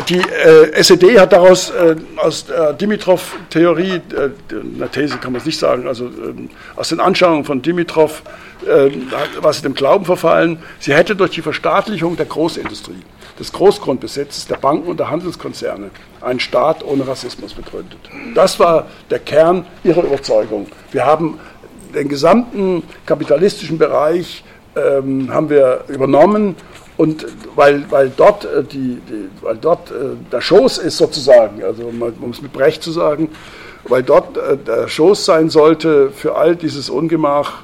[0.09, 5.45] die äh, SED hat daraus äh, aus der Dimitrov-Theorie, äh, eine These kann man es
[5.45, 8.21] nicht sagen, also ähm, aus den Anschauungen von Dimitrov,
[8.65, 8.91] äh,
[9.41, 13.01] war sie dem Glauben verfallen, sie hätte durch die Verstaatlichung der Großindustrie,
[13.39, 15.89] des Großgrundbesitzes, der Banken und der Handelskonzerne
[16.21, 17.99] einen Staat ohne Rassismus begründet.
[18.35, 20.67] Das war der Kern ihrer Überzeugung.
[20.91, 21.39] Wir haben
[21.93, 24.43] den gesamten kapitalistischen Bereich
[24.75, 26.55] ähm, haben wir übernommen
[26.97, 31.83] und weil, weil dort, äh, die, die, weil dort äh, der Schoß ist sozusagen, also
[31.83, 33.29] um es mit Brecht zu sagen,
[33.83, 37.63] weil dort äh, der Schoß sein sollte für all dieses Ungemach,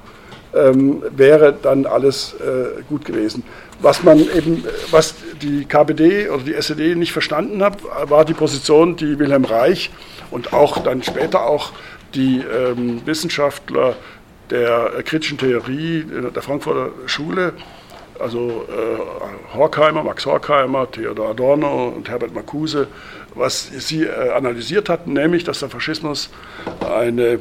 [0.55, 3.43] ähm, wäre dann alles äh, gut gewesen.
[3.81, 8.95] Was man eben, was die KPD oder die SED nicht verstanden hat, war die Position,
[8.95, 9.89] die Wilhelm Reich
[10.29, 11.71] und auch dann später auch
[12.13, 13.95] die ähm, Wissenschaftler
[14.51, 17.53] der kritischen Theorie der Frankfurter Schule
[18.19, 22.87] also äh, Horkheimer, Max Horkheimer, Theodor Adorno und Herbert Marcuse,
[23.35, 26.29] was sie äh, analysiert hatten, nämlich, dass der Faschismus
[26.81, 27.39] eine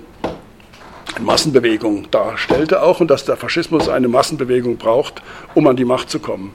[1.21, 5.23] Massenbewegung darstellte auch und dass der Faschismus eine Massenbewegung braucht,
[5.55, 6.55] um an die Macht zu kommen.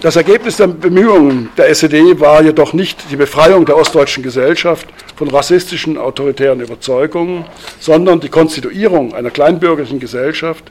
[0.00, 5.28] Das Ergebnis der Bemühungen der SED war jedoch nicht die Befreiung der ostdeutschen Gesellschaft von
[5.28, 7.44] rassistischen, autoritären Überzeugungen,
[7.78, 10.64] sondern die Konstituierung einer kleinbürgerlichen Gesellschaft,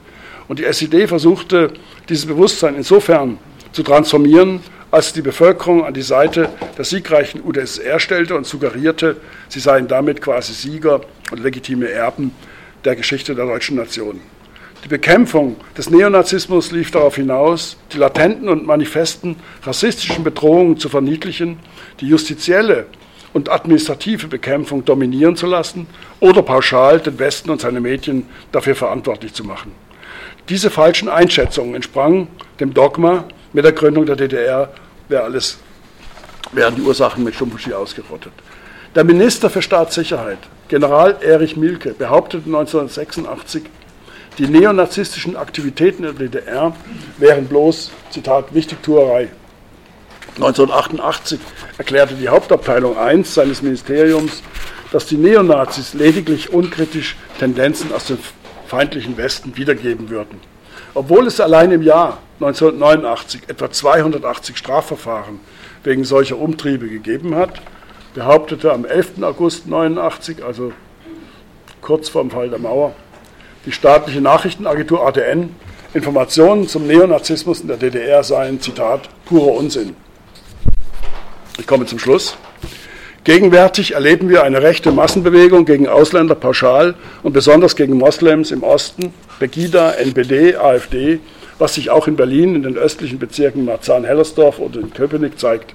[0.48, 1.72] und die SED versuchte,
[2.08, 3.38] dieses Bewusstsein insofern
[3.72, 9.16] zu transformieren, als die Bevölkerung an die Seite der siegreichen UdSSR stellte und suggerierte,
[9.48, 11.00] sie seien damit quasi Sieger
[11.32, 12.30] und legitime Erben
[12.84, 14.20] der Geschichte der deutschen Nation.
[14.84, 21.58] Die Bekämpfung des Neonazismus lief darauf hinaus, die latenten und manifesten rassistischen Bedrohungen zu verniedlichen,
[22.00, 22.86] die justizielle
[23.32, 25.86] und administrative Bekämpfung dominieren zu lassen
[26.20, 29.72] oder pauschal den Westen und seine Medien dafür verantwortlich zu machen.
[30.48, 32.28] Diese falschen Einschätzungen entsprangen
[32.60, 33.24] dem Dogma,
[33.54, 34.72] mit der Gründung der DDR
[35.08, 35.58] wäre alles,
[36.52, 38.32] wären die Ursachen mit Schumpeski ausgerottet.
[38.94, 40.38] Der Minister für Staatssicherheit,
[40.68, 43.62] General Erich Milke, behauptete 1986,
[44.36, 46.74] die neonazistischen Aktivitäten der DDR
[47.18, 49.30] wären bloß, Zitat, Wichtigtuerei.
[50.36, 51.40] 1988
[51.78, 54.42] erklärte die Hauptabteilung 1 seines Ministeriums,
[54.92, 58.18] dass die Neonazis lediglich unkritisch Tendenzen aus den
[58.74, 60.40] feindlichen Westen wiedergeben würden.
[60.94, 65.38] Obwohl es allein im Jahr 1989 etwa 280 Strafverfahren
[65.84, 67.62] wegen solcher Umtriebe gegeben hat,
[68.14, 69.22] behauptete am 11.
[69.22, 70.72] August 1989, also
[71.82, 72.94] kurz vor dem Fall der Mauer,
[73.64, 75.54] die staatliche Nachrichtenagentur ADN,
[75.92, 79.94] Informationen zum Neonazismus in der DDR seien, Zitat, purer Unsinn.
[81.58, 82.36] Ich komme zum Schluss.
[83.24, 89.14] Gegenwärtig erleben wir eine rechte Massenbewegung gegen Ausländer pauschal und besonders gegen Moslems im Osten,
[89.38, 91.20] Pegida, NPD, AfD,
[91.58, 95.74] was sich auch in Berlin in den östlichen Bezirken Marzahn-Hellersdorf oder in Köpenick zeigt.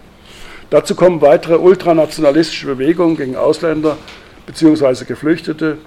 [0.70, 3.98] Dazu kommen weitere ultranationalistische Bewegungen gegen Ausländer
[4.46, 5.06] bzw.
[5.06, 5.80] Geflüchtete,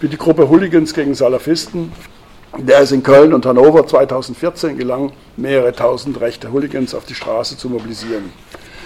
[0.00, 1.92] wie die Gruppe Hooligans gegen Salafisten,
[2.56, 7.58] der es in Köln und Hannover 2014 gelang, mehrere tausend rechte Hooligans auf die Straße
[7.58, 8.32] zu mobilisieren.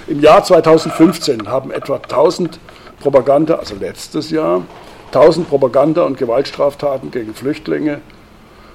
[0.09, 2.61] Im Jahr 2015 haben etwa 1000
[3.01, 4.63] Propaganda, also letztes Jahr,
[5.07, 8.01] 1000 Propaganda- und Gewaltstraftaten gegen Flüchtlinge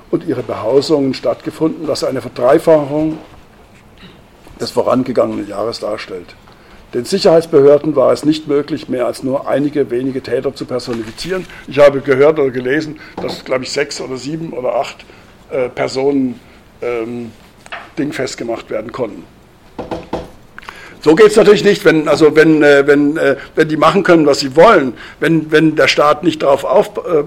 [0.10, 3.18] und ihre Behausungen stattgefunden, was eine Verdreifachung
[4.60, 6.36] des vorangegangenen Jahres darstellt.
[6.94, 11.46] Den Sicherheitsbehörden war es nicht möglich, mehr als nur einige wenige Täter zu personifizieren.
[11.66, 15.06] Ich habe gehört oder gelesen, dass, glaube ich, sechs oder sieben oder acht
[15.50, 16.42] äh, Personen
[16.82, 17.32] ähm,
[17.98, 19.24] dingfest gemacht werden konnten.
[21.04, 24.28] So geht es natürlich nicht, wenn, also wenn, äh, wenn, äh, wenn die machen können,
[24.28, 27.24] was sie wollen, wenn, wenn der Staat nicht, darauf auf, äh,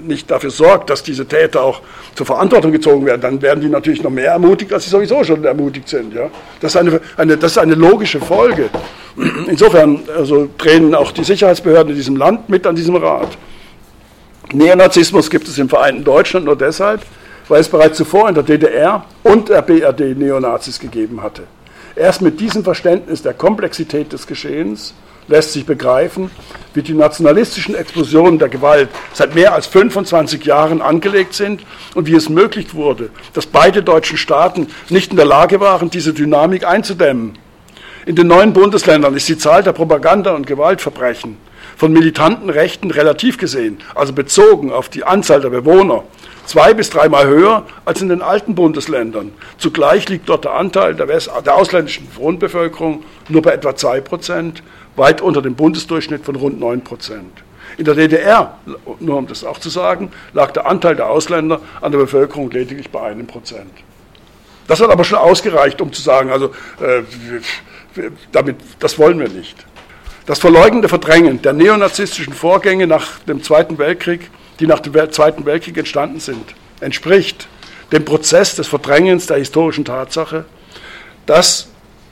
[0.00, 1.80] nicht dafür sorgt, dass diese Täter auch
[2.14, 5.44] zur Verantwortung gezogen werden, dann werden die natürlich noch mehr ermutigt, als sie sowieso schon
[5.44, 6.14] ermutigt sind.
[6.14, 6.30] Ja?
[6.60, 8.70] Das, ist eine, eine, das ist eine logische Folge.
[9.48, 13.36] Insofern also, drehen auch die Sicherheitsbehörden in diesem Land mit an diesem Rat.
[14.52, 17.02] Neonazismus gibt es im Vereinten Deutschland nur deshalb,
[17.48, 21.42] weil es bereits zuvor in der DDR und der BRD Neonazis gegeben hatte.
[21.96, 24.92] Erst mit diesem Verständnis der Komplexität des Geschehens
[25.28, 26.30] lässt sich begreifen,
[26.74, 31.62] wie die nationalistischen Explosionen der Gewalt seit mehr als 25 Jahren angelegt sind
[31.94, 36.12] und wie es möglich wurde, dass beide deutschen Staaten nicht in der Lage waren, diese
[36.12, 37.38] Dynamik einzudämmen.
[38.04, 41.38] In den neuen Bundesländern ist die Zahl der Propaganda- und Gewaltverbrechen
[41.78, 46.04] von militanten Rechten relativ gesehen, also bezogen auf die Anzahl der Bewohner,
[46.46, 49.32] zwei bis dreimal höher als in den alten Bundesländern.
[49.58, 54.62] Zugleich liegt dort der Anteil der, West der ausländischen Grundbevölkerung nur bei etwa 2 Prozent,
[54.96, 57.42] weit unter dem Bundesdurchschnitt von rund 9 Prozent.
[57.76, 58.58] In der DDR,
[59.00, 62.90] nur um das auch zu sagen, lag der Anteil der Ausländer an der Bevölkerung lediglich
[62.90, 63.70] bei einem Prozent.
[64.66, 67.02] Das hat aber schon ausgereicht, um zu sagen, also äh,
[68.32, 69.66] damit, das wollen wir nicht.
[70.26, 74.30] Das verleugnende Verdrängen der neonazistischen Vorgänge nach dem Zweiten Weltkrieg
[74.60, 77.48] die nach dem Zweiten Weltkrieg entstanden sind, entspricht
[77.92, 80.44] dem Prozess des Verdrängens der historischen Tatsache,
[81.26, 81.68] dass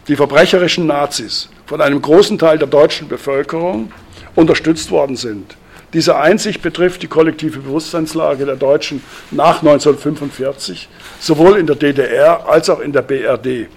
[0.09, 3.91] die verbrecherischen Nazis von einem großen Teil der deutschen Bevölkerung
[4.35, 5.57] unterstützt worden sind.
[5.93, 10.89] Diese Einsicht betrifft die kollektive Bewusstseinslage der Deutschen nach 1945,
[11.21, 13.69] sowohl in der DDR als auch in der BRD.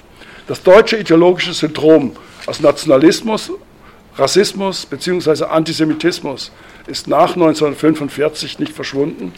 [0.48, 2.16] Das deutsche ideologische Syndrom
[2.48, 3.52] aus Nationalismus,
[4.16, 5.44] Rassismus bzw.
[5.44, 6.52] Antisemitismus
[6.88, 9.34] ist nach 1945 nicht verschwunden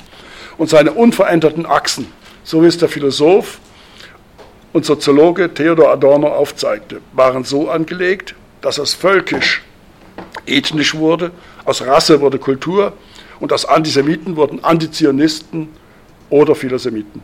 [0.57, 2.07] und seine unveränderten Achsen,
[2.43, 3.59] so wie es der Philosoph
[4.73, 9.63] und Soziologe Theodor Adorno aufzeigte, waren so angelegt, dass es völkisch
[10.45, 11.31] ethnisch wurde,
[11.65, 12.93] aus Rasse wurde Kultur
[13.39, 15.69] und aus Antisemiten wurden Antizionisten
[16.29, 17.21] oder Philosemiten.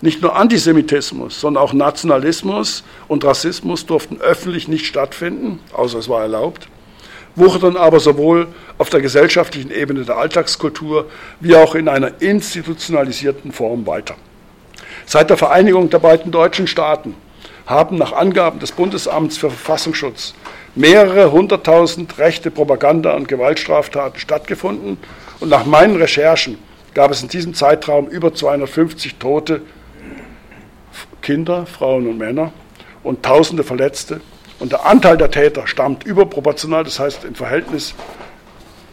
[0.00, 6.22] Nicht nur Antisemitismus, sondern auch Nationalismus und Rassismus durften öffentlich nicht stattfinden, außer es war
[6.22, 6.68] erlaubt
[7.38, 11.10] wucherten aber sowohl auf der gesellschaftlichen Ebene der Alltagskultur
[11.40, 14.14] wie auch in einer institutionalisierten Form weiter.
[15.06, 17.14] Seit der Vereinigung der beiden deutschen Staaten
[17.66, 20.34] haben nach Angaben des Bundesamts für Verfassungsschutz
[20.74, 24.98] mehrere hunderttausend rechte Propaganda- und Gewaltstraftaten stattgefunden
[25.40, 26.58] und nach meinen Recherchen
[26.94, 29.62] gab es in diesem Zeitraum über 250 Tote,
[31.20, 32.52] Kinder, Frauen und Männer
[33.02, 34.20] und Tausende Verletzte
[34.58, 37.94] und der Anteil der Täter stammt überproportional, das heißt im Verhältnis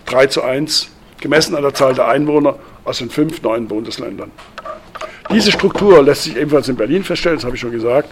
[0.05, 0.89] 3 zu 1,
[1.19, 4.31] gemessen an der Zahl der Einwohner aus den fünf neuen Bundesländern.
[5.31, 8.09] Diese Struktur lässt sich ebenfalls in Berlin feststellen, das habe ich schon gesagt.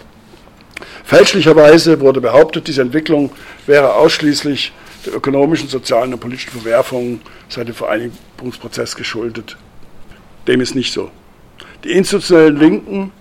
[1.04, 3.30] Fälschlicherweise wurde behauptet, diese Entwicklung
[3.66, 4.72] wäre ausschließlich
[5.06, 9.56] der ökonomischen, sozialen und politischen Verwerfungen seit dem Vereinigungsprozess geschuldet.
[10.48, 11.10] Dem ist nicht so.
[11.84, 13.12] Die institutionellen Linken,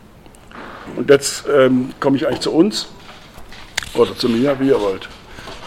[0.96, 2.88] und jetzt ähm, komme ich eigentlich zu uns,
[3.96, 5.10] oder zu mir, wie ihr wollt.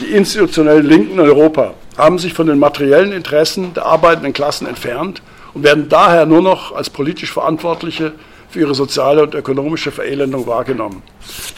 [0.00, 5.22] Die institutionellen Linken in Europa haben sich von den materiellen Interessen der arbeitenden Klassen entfernt
[5.54, 8.12] und werden daher nur noch als politisch Verantwortliche
[8.50, 11.02] für ihre soziale und ökonomische Verelendung wahrgenommen.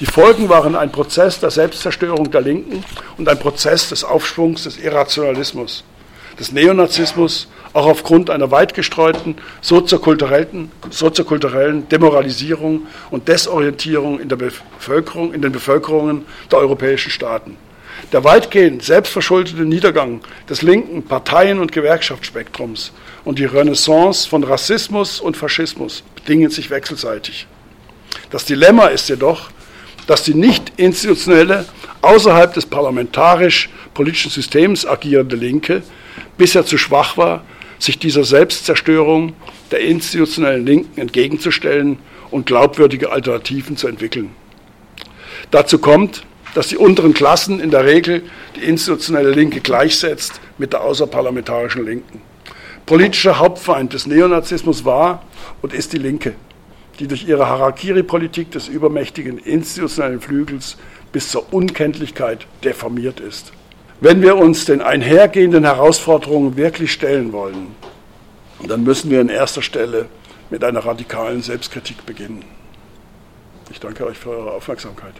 [0.00, 2.84] Die Folgen waren ein Prozess der Selbstzerstörung der Linken
[3.18, 5.84] und ein Prozess des Aufschwungs des Irrationalismus,
[6.38, 15.34] des Neonazismus auch aufgrund einer weit gestreuten soziokulturellen, soziokulturellen Demoralisierung und Desorientierung in der Bevölkerung,
[15.34, 17.56] in den Bevölkerungen der europäischen Staaten.
[18.12, 22.92] Der weitgehend selbstverschuldete Niedergang des linken Parteien- und Gewerkschaftsspektrums
[23.24, 27.46] und die Renaissance von Rassismus und Faschismus bedingen sich wechselseitig.
[28.30, 29.50] Das Dilemma ist jedoch,
[30.06, 31.66] dass die nicht institutionelle,
[32.00, 35.82] außerhalb des parlamentarisch-politischen Systems agierende Linke
[36.36, 37.44] bisher zu schwach war,
[37.78, 39.34] sich dieser Selbstzerstörung
[39.70, 41.98] der institutionellen Linken entgegenzustellen
[42.30, 44.30] und glaubwürdige Alternativen zu entwickeln.
[45.50, 48.22] Dazu kommt, dass die unteren Klassen in der Regel
[48.56, 52.20] die institutionelle Linke gleichsetzt mit der außerparlamentarischen Linken.
[52.86, 55.22] Politischer Hauptfeind des Neonazismus war
[55.60, 56.34] und ist die Linke,
[56.98, 60.78] die durch ihre Harakiri-Politik des übermächtigen institutionellen Flügels
[61.12, 63.52] bis zur Unkenntlichkeit deformiert ist.
[64.00, 67.74] Wenn wir uns den einhergehenden Herausforderungen wirklich stellen wollen,
[68.66, 70.06] dann müssen wir in erster Stelle
[70.50, 72.44] mit einer radikalen Selbstkritik beginnen.
[73.70, 75.14] Ich danke euch für eure Aufmerksamkeit.